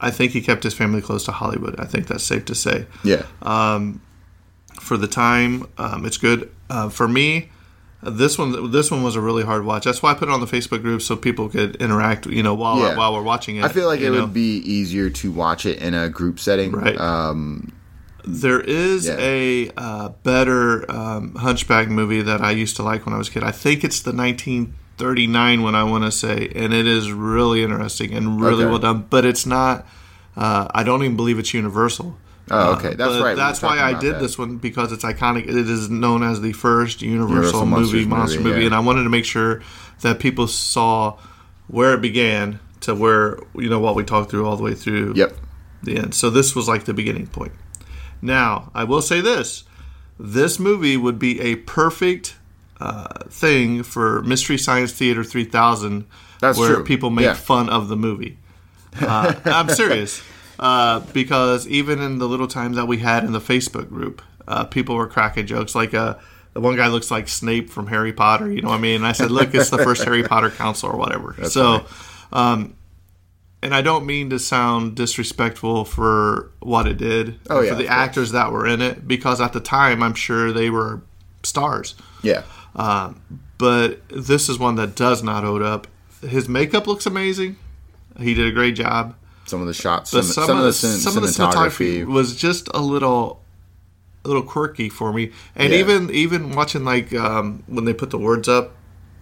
I 0.00 0.10
think 0.10 0.32
he 0.32 0.40
kept 0.42 0.64
his 0.64 0.74
family 0.74 1.00
close 1.00 1.24
to 1.26 1.32
Hollywood. 1.32 1.78
I 1.80 1.84
think 1.86 2.08
that's 2.08 2.24
safe 2.24 2.44
to 2.46 2.54
say. 2.54 2.86
yeah. 3.04 3.22
Um, 3.40 4.00
For 4.80 4.96
the 4.96 5.06
time, 5.06 5.66
um, 5.78 6.04
it's 6.04 6.18
good. 6.18 6.50
Uh, 6.68 6.88
for 6.88 7.06
me, 7.06 7.50
this 8.02 8.36
one 8.36 8.70
this 8.72 8.90
one 8.90 9.02
was 9.04 9.14
a 9.14 9.20
really 9.20 9.44
hard 9.44 9.64
watch. 9.64 9.84
That's 9.84 10.02
why 10.02 10.10
I 10.10 10.14
put 10.14 10.28
it 10.28 10.32
on 10.32 10.40
the 10.40 10.46
Facebook 10.46 10.82
group 10.82 11.02
so 11.02 11.14
people 11.16 11.48
could 11.48 11.76
interact. 11.76 12.26
You 12.26 12.42
know, 12.42 12.52
while 12.54 12.78
Yeah. 12.80 12.96
while 12.96 13.12
we're 13.14 13.22
watching 13.22 13.56
it. 13.56 13.64
I 13.64 13.68
feel 13.68 13.86
like 13.86 14.00
it 14.00 14.10
know. 14.10 14.22
would 14.22 14.34
be 14.34 14.56
easier 14.58 15.08
to 15.08 15.30
watch 15.30 15.64
it 15.66 15.78
in 15.78 15.94
a 15.94 16.08
group 16.08 16.40
setting. 16.40 16.72
Right. 16.72 16.98
Um, 16.98 17.72
There 18.24 18.60
is 18.60 19.06
Yeah. 19.06 19.16
a 19.18 19.70
uh, 19.76 20.08
better 20.22 20.90
um, 20.90 21.34
Hunchback 21.34 21.88
movie 21.88 22.22
that 22.22 22.40
I 22.40 22.52
used 22.52 22.76
to 22.76 22.82
like 22.82 23.04
when 23.04 23.14
I 23.14 23.18
was 23.18 23.28
a 23.28 23.30
kid. 23.32 23.42
I 23.42 23.50
think 23.50 23.82
it's 23.84 24.00
the 24.00 24.12
1939 24.12 25.62
one 25.62 25.74
I 25.74 25.84
want 25.84 26.04
to 26.04 26.12
say, 26.12 26.50
and 26.54 26.72
it 26.72 26.86
is 26.86 27.10
really 27.12 27.62
interesting 27.62 28.12
and 28.14 28.40
really 28.40 28.62
Okay. 28.64 28.70
well 28.70 28.78
done. 28.78 29.06
But 29.10 29.24
it's 29.24 29.46
not. 29.46 29.86
Uh, 30.36 30.68
I 30.74 30.82
don't 30.82 31.02
even 31.02 31.16
believe 31.16 31.38
it's 31.38 31.52
Universal. 31.52 32.16
Oh, 32.50 32.72
okay. 32.74 32.94
That's 32.94 33.12
But 33.14 33.22
right. 33.22 33.30
we 33.34 33.36
That's 33.36 33.62
why 33.62 33.78
I 33.80 33.92
did 33.98 34.14
that. 34.16 34.20
this 34.20 34.36
one 34.38 34.56
because 34.56 34.92
it's 34.92 35.04
iconic. 35.04 35.44
It 35.48 35.56
is 35.68 35.88
known 35.90 36.22
as 36.22 36.40
the 36.40 36.52
first 36.52 37.00
Universal, 37.02 37.30
Universal 37.60 37.66
movie 37.66 38.04
monster 38.04 38.38
movie, 38.38 38.50
movie, 38.50 38.60
yeah. 38.62 38.66
and 38.66 38.74
I 38.74 38.80
wanted 38.80 39.04
to 39.04 39.10
make 39.10 39.24
sure 39.24 39.62
that 40.00 40.18
people 40.18 40.46
saw 40.48 41.18
where 41.68 41.94
it 41.94 42.00
began 42.00 42.58
to 42.80 42.94
where 42.94 43.38
you 43.54 43.68
know 43.70 43.78
what 43.78 43.94
we 43.94 44.02
talked 44.04 44.30
through 44.30 44.44
all 44.46 44.56
the 44.56 44.62
way 44.62 44.74
through 44.74 45.12
Yep. 45.16 45.36
the 45.84 45.96
end. 45.98 46.14
So 46.14 46.30
this 46.30 46.54
was 46.56 46.66
like 46.68 46.84
the 46.84 46.94
beginning 46.94 47.26
point. 47.28 47.52
Now, 48.22 48.70
I 48.74 48.84
will 48.84 49.02
say 49.02 49.20
this: 49.20 49.64
this 50.18 50.58
movie 50.58 50.96
would 50.96 51.18
be 51.18 51.40
a 51.40 51.56
perfect 51.56 52.36
uh, 52.80 53.24
thing 53.28 53.82
for 53.82 54.22
Mystery 54.22 54.56
Science 54.58 54.92
Theater 54.92 55.22
3000, 55.24 56.06
That's 56.40 56.58
where 56.58 56.76
true. 56.76 56.84
people 56.84 57.10
make 57.10 57.24
Yeah. 57.24 57.34
fun 57.34 57.68
of 57.68 57.88
the 57.88 57.96
movie. 57.96 58.38
Uh, 59.00 59.34
I'm 59.44 59.68
serious, 59.68 60.22
uh, 60.58 61.00
because 61.12 61.66
even 61.68 62.00
in 62.00 62.18
the 62.18 62.28
little 62.28 62.48
time 62.48 62.72
that 62.74 62.86
we 62.86 62.98
had 62.98 63.24
in 63.24 63.32
the 63.32 63.40
Facebook 63.40 63.88
group, 63.88 64.22
uh, 64.48 64.64
people 64.64 64.94
were 64.96 65.06
cracking 65.08 65.46
jokes 65.46 65.74
like. 65.74 65.92
Uh, 65.94 66.14
the 66.54 66.60
one 66.60 66.76
guy 66.76 66.88
looks 66.88 67.10
like 67.10 67.28
Snape 67.28 67.70
from 67.70 67.86
Harry 67.86 68.12
Potter, 68.12 68.52
you 68.52 68.60
know 68.60 68.68
what 68.68 68.74
I 68.74 68.80
mean? 68.80 68.96
And 68.96 69.06
I 69.06 69.12
said, 69.12 69.30
"Look, 69.30 69.54
it's 69.54 69.70
the 69.70 69.78
first 69.78 70.04
Harry 70.04 70.22
Potter 70.22 70.50
council 70.50 70.90
or 70.90 70.98
whatever." 70.98 71.34
so, 71.48 71.86
um, 72.30 72.74
and 73.62 73.74
I 73.74 73.80
don't 73.82 74.04
mean 74.06 74.30
to 74.30 74.38
sound 74.38 74.96
disrespectful 74.96 75.84
for 75.84 76.50
what 76.60 76.86
it 76.88 76.96
did, 76.98 77.38
Oh, 77.48 77.60
yeah, 77.60 77.70
for 77.70 77.76
the 77.76 77.88
actors 77.88 78.32
that 78.32 78.50
were 78.52 78.66
in 78.66 78.82
it, 78.82 79.06
because 79.06 79.40
at 79.40 79.52
the 79.52 79.60
time 79.60 80.02
I'm 80.02 80.14
sure 80.14 80.52
they 80.52 80.68
were 80.70 81.02
stars. 81.42 81.94
Yeah. 82.22 82.42
But 83.58 84.06
this 84.08 84.48
is 84.48 84.58
one 84.58 84.74
that 84.76 84.94
does 84.96 85.22
not 85.22 85.44
hold 85.44 85.62
up. 85.62 85.86
His 86.26 86.48
makeup 86.48 86.86
looks 86.86 87.06
amazing. 87.06 87.56
He 88.18 88.34
did 88.34 88.46
a 88.46 88.52
great 88.52 88.74
job. 88.74 89.14
some 89.46 89.60
of 89.60 89.66
the 89.66 89.74
shots, 89.74 90.10
But 90.12 90.24
some, 90.24 90.44
some, 90.46 90.58
of 90.58 90.64
the, 90.64 90.72
some 90.72 91.16
of 91.16 91.22
the 91.22 91.28
cinematography. 91.28 92.02
cinematography 92.02 92.06
was 92.06 92.36
just 92.36 92.68
a 92.74 92.80
little 92.80 93.40
a 94.24 94.28
little 94.28 94.42
quirky 94.44 94.88
for 94.88 95.12
me 95.12 95.32
and 95.56 95.72
Yeah. 95.72 95.80
even 95.80 96.08
even 96.10 96.52
watching 96.52 96.84
like 96.84 97.12
um 97.12 97.64
when 97.66 97.84
they 97.84 97.92
put 97.92 98.10
the 98.10 98.18
words 98.18 98.48
up 98.48 98.70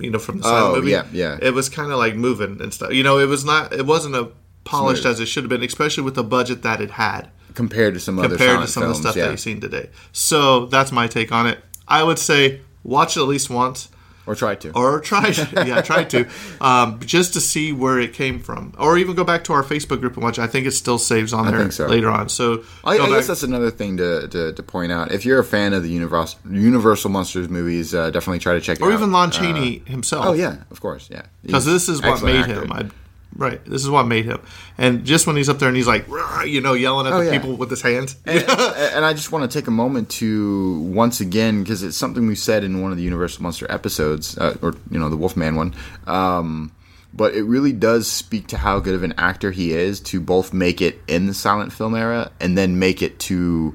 you 0.01 0.11
know 0.11 0.19
from 0.19 0.39
the 0.39 0.45
silent 0.45 0.73
Oh, 0.73 0.77
movie 0.77 0.91
yeah, 0.93 1.07
yeah. 1.13 1.39
it 1.41 1.55
was 1.55 1.69
kind 1.69 1.91
of 1.93 1.99
like 1.99 2.15
moving 2.17 2.61
and 2.61 2.73
stuff 2.73 2.93
you 2.93 3.03
know 3.03 3.19
it 3.19 3.27
was 3.27 3.45
not 3.45 3.73
it 3.73 3.87
wasn't 3.87 4.15
a 4.15 4.31
polished 4.65 5.03
Smooth. 5.03 5.13
as 5.13 5.21
it 5.21 5.27
should 5.27 5.45
have 5.45 5.49
been 5.49 5.63
especially 5.63 6.03
with 6.05 6.15
the 6.15 6.25
budget 6.25 6.63
that 6.63 6.81
it 6.81 6.93
had 6.93 7.31
compared 7.55 7.95
to 7.95 8.01
some 8.01 8.19
other 8.19 8.29
compared 8.29 8.61
to 8.61 8.67
some 8.67 8.83
films, 8.85 8.99
of 8.99 9.03
the 9.03 9.09
stuff 9.09 9.17
yeah. 9.17 9.25
that 9.25 9.31
you've 9.33 9.41
seen 9.41 9.61
today 9.61 9.89
so 10.13 10.67
that's 10.67 10.93
my 10.93 11.07
take 11.07 11.33
on 11.33 11.47
it 11.47 11.59
i 11.89 12.03
would 12.03 12.19
say 12.19 12.61
watch 12.85 13.17
it 13.17 13.21
at 13.21 13.27
least 13.27 13.51
once 13.51 13.89
or 14.27 14.35
try 14.35 14.55
to. 14.55 14.71
or 14.73 15.01
try 15.01 15.31
to 15.33 15.65
yeah 15.67 15.81
try 15.81 16.05
to 16.05 16.29
um, 16.61 17.01
just 17.01 17.33
to 17.35 17.41
see 17.41 17.73
where 17.73 17.99
it 17.99 18.13
came 18.13 18.39
from 18.39 18.73
or 18.79 18.97
even 18.99 19.15
go 19.17 19.25
back 19.25 19.43
to 19.45 19.53
our 19.53 19.63
facebook 19.63 20.01
group 20.01 20.15
and 20.15 20.23
watch 20.23 20.39
i 20.39 20.47
think 20.47 20.67
it 20.67 20.73
still 20.73 20.99
saves 20.99 21.33
on 21.33 21.51
there 21.51 21.71
so. 21.71 21.87
later 21.87 22.09
on 22.11 22.29
so 22.29 22.63
I, 22.85 22.99
I 22.99 23.09
guess 23.09 23.27
that's 23.27 23.43
another 23.43 23.71
thing 23.71 23.97
to, 23.99 24.29
to, 24.29 24.53
to 24.53 24.63
point 24.63 24.93
out. 24.93 25.13
If 25.13 25.25
you're 25.25 25.39
a 25.39 25.45
fan 25.45 25.73
of 25.73 25.83
the 25.83 25.89
Universal, 25.91 26.41
Universal 26.51 27.11
Monsters 27.11 27.49
movies, 27.49 27.95
uh, 27.95 28.11
definitely 28.11 28.39
try 28.39 28.55
to 28.55 28.61
check 28.61 28.79
it 28.79 28.83
or 28.83 28.91
out. 28.91 28.95
even 28.95 29.13
Lon 29.13 29.29
Uh, 29.29 29.33
Chaney 29.33 29.79
himself. 29.87 30.27
oh 30.27 30.33
yeah, 30.33 30.59
of 30.71 30.81
course, 30.81 31.09
yeah. 31.11 31.23
because 31.43 31.65
this 31.65 31.89
is 31.89 32.01
what 32.03 32.23
made 32.23 32.37
actor. 32.41 32.63
him. 32.65 32.73
I, 32.73 32.89
right, 33.37 33.65
this 33.65 33.83
is 33.83 33.91
what 33.91 34.05
made 34.07 34.25
him. 34.25 34.41
And 34.79 35.05
just 35.05 35.27
when 35.27 35.37
he's 35.37 35.49
up 35.49 35.59
there 35.59 35.69
and 35.69 35.77
he's 35.77 35.87
like, 35.87 36.07
you 36.47 36.61
know, 36.61 36.73
yelling 36.75 37.07
at 37.07 37.13
Oh, 37.13 37.19
the 37.19 37.27
yeah. 37.27 37.31
people 37.33 37.57
with 37.57 37.71
his 37.71 37.83
hands. 37.83 38.17
and, 38.27 38.39
and 38.49 39.05
I 39.05 39.13
just 39.13 39.33
want 39.33 39.51
to 39.51 39.59
take 39.59 39.67
a 39.69 39.71
moment 39.73 40.11
to 40.11 40.81
once 40.81 41.21
again 41.21 41.63
because 41.63 41.83
it's 41.83 41.97
something 41.97 42.27
we 42.27 42.35
said 42.35 42.65
in 42.65 42.83
one 42.83 42.91
of 42.93 42.97
the 42.99 43.05
Universal 43.05 43.43
Monster 43.43 43.67
episodes, 43.71 44.37
uh, 44.39 44.57
or 44.63 44.75
you 44.91 44.99
know 44.99 45.09
the 45.09 45.17
Wolfman 45.17 45.57
one. 45.57 45.75
Um, 46.07 46.73
but 47.13 47.35
it 47.35 47.43
really 47.43 47.73
does 47.73 48.07
speak 48.11 48.47
to 48.49 48.57
how 48.57 48.79
good 48.79 48.95
of 48.95 49.03
an 49.03 49.15
actor 49.19 49.51
he 49.51 49.73
is 49.73 49.99
to 50.01 50.21
both 50.21 50.53
make 50.53 50.81
it 50.81 51.01
in 51.09 51.27
the 51.27 51.35
silent 51.35 51.73
film 51.73 51.95
era 51.97 52.31
and 52.41 52.57
then 52.57 52.79
make 52.79 53.03
it 53.03 53.19
to 53.19 53.75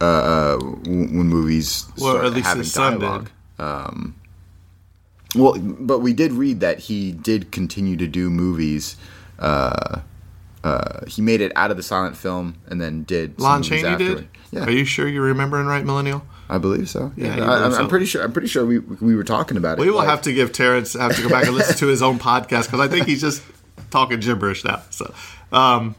uh, 0.00 0.04
uh, 0.04 0.58
when 0.58 1.26
movies 1.28 1.86
Well, 1.98 2.12
start 2.16 2.26
at 2.26 2.32
least 2.34 2.46
having 2.76 2.98
dialogue. 3.00 3.30
Um, 3.58 4.14
well, 5.34 5.54
but 5.58 5.98
we 6.00 6.12
did 6.12 6.32
read 6.32 6.60
that 6.60 6.78
he 6.78 7.12
did 7.12 7.50
continue 7.52 7.96
to 7.96 8.06
do 8.06 8.30
movies. 8.30 8.96
Uh, 9.38 10.00
uh, 10.64 11.04
he 11.06 11.22
made 11.22 11.40
it 11.40 11.52
out 11.56 11.70
of 11.70 11.76
the 11.76 11.82
silent 11.82 12.16
film 12.16 12.56
and 12.68 12.80
then 12.80 13.04
did 13.04 13.38
Lon 13.38 13.62
Chaney 13.62 13.84
afterward. 13.84 14.16
did. 14.16 14.28
Yeah, 14.50 14.64
Are 14.64 14.70
you 14.70 14.84
sure 14.84 15.06
you're 15.06 15.22
remembering 15.22 15.66
right, 15.66 15.84
Millennial? 15.84 16.24
I 16.48 16.58
believe 16.58 16.88
so. 16.88 17.12
Yeah, 17.16 17.36
Yeah, 17.36 17.50
I, 17.50 17.70
so. 17.70 17.76
I'm 17.82 17.88
pretty 17.88 18.06
sure. 18.06 18.22
I'm 18.22 18.32
pretty 18.32 18.48
sure 18.48 18.64
we 18.64 18.78
we 18.78 19.14
were 19.16 19.24
talking 19.24 19.56
about 19.56 19.78
it. 19.78 19.82
We 19.82 19.90
will 19.90 19.98
like- 19.98 20.08
have 20.08 20.22
to 20.22 20.32
give 20.32 20.52
Terrence 20.52 20.92
have 20.94 21.14
to 21.16 21.22
go 21.22 21.28
back 21.28 21.46
and 21.46 21.54
listen 21.54 21.76
to 21.78 21.86
his 21.88 22.02
own 22.02 22.18
podcast 22.18 22.66
because 22.66 22.80
I 22.80 22.88
think 22.88 23.06
he's 23.06 23.20
just 23.20 23.42
talking 23.90 24.20
gibberish 24.20 24.64
now. 24.64 24.82
So, 24.90 25.12
um, 25.52 25.96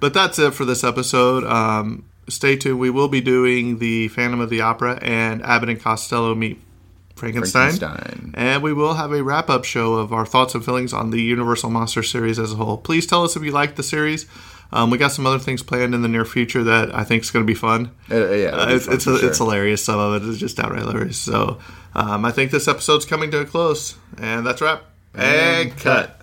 but 0.00 0.14
that's 0.14 0.38
it 0.38 0.54
for 0.54 0.64
this 0.64 0.84
episode. 0.84 1.44
Um, 1.44 2.04
stay 2.28 2.56
tuned. 2.56 2.78
We 2.78 2.90
will 2.90 3.08
be 3.08 3.20
doing 3.20 3.78
the 3.78 4.08
Phantom 4.08 4.40
of 4.40 4.50
the 4.50 4.60
Opera 4.60 4.98
and 5.02 5.42
Abbott 5.42 5.68
and 5.68 5.80
Costello 5.80 6.34
meet 6.34 6.60
Frankenstein. 7.22 7.70
Frankenstein. 7.76 8.34
And 8.34 8.62
we 8.62 8.72
will 8.72 8.94
have 8.94 9.12
a 9.12 9.22
wrap 9.22 9.48
up 9.48 9.64
show 9.64 9.94
of 9.94 10.12
our 10.12 10.26
thoughts 10.26 10.54
and 10.56 10.64
feelings 10.64 10.92
on 10.92 11.10
the 11.10 11.22
Universal 11.22 11.70
Monster 11.70 12.02
series 12.02 12.38
as 12.38 12.52
a 12.52 12.56
whole. 12.56 12.76
Please 12.78 13.06
tell 13.06 13.22
us 13.22 13.36
if 13.36 13.42
you 13.44 13.52
like 13.52 13.76
the 13.76 13.82
series. 13.84 14.26
Um, 14.72 14.90
we 14.90 14.98
got 14.98 15.12
some 15.12 15.26
other 15.26 15.38
things 15.38 15.62
planned 15.62 15.94
in 15.94 16.02
the 16.02 16.08
near 16.08 16.24
future 16.24 16.64
that 16.64 16.94
I 16.94 17.04
think 17.04 17.22
is 17.22 17.30
going 17.30 17.44
to 17.44 17.46
be 17.46 17.54
fun. 17.54 17.90
Uh, 18.10 18.16
yeah, 18.30 18.48
Uh, 18.48 18.68
it's 18.70 18.88
it's, 18.88 19.04
for 19.04 19.18
sure. 19.18 19.28
it's 19.28 19.38
hilarious. 19.38 19.84
Some 19.84 20.00
of 20.00 20.20
it 20.22 20.28
is 20.28 20.38
just 20.40 20.58
outright 20.58 20.80
hilarious. 20.80 21.18
So 21.18 21.58
um, 21.94 22.24
I 22.24 22.32
think 22.32 22.50
this 22.50 22.66
episode's 22.66 23.04
coming 23.04 23.30
to 23.32 23.40
a 23.40 23.44
close, 23.44 23.96
and 24.18 24.44
that's 24.46 24.60
a 24.60 24.64
wrap. 24.64 24.82
And 25.14 25.76
cut. 25.76 26.21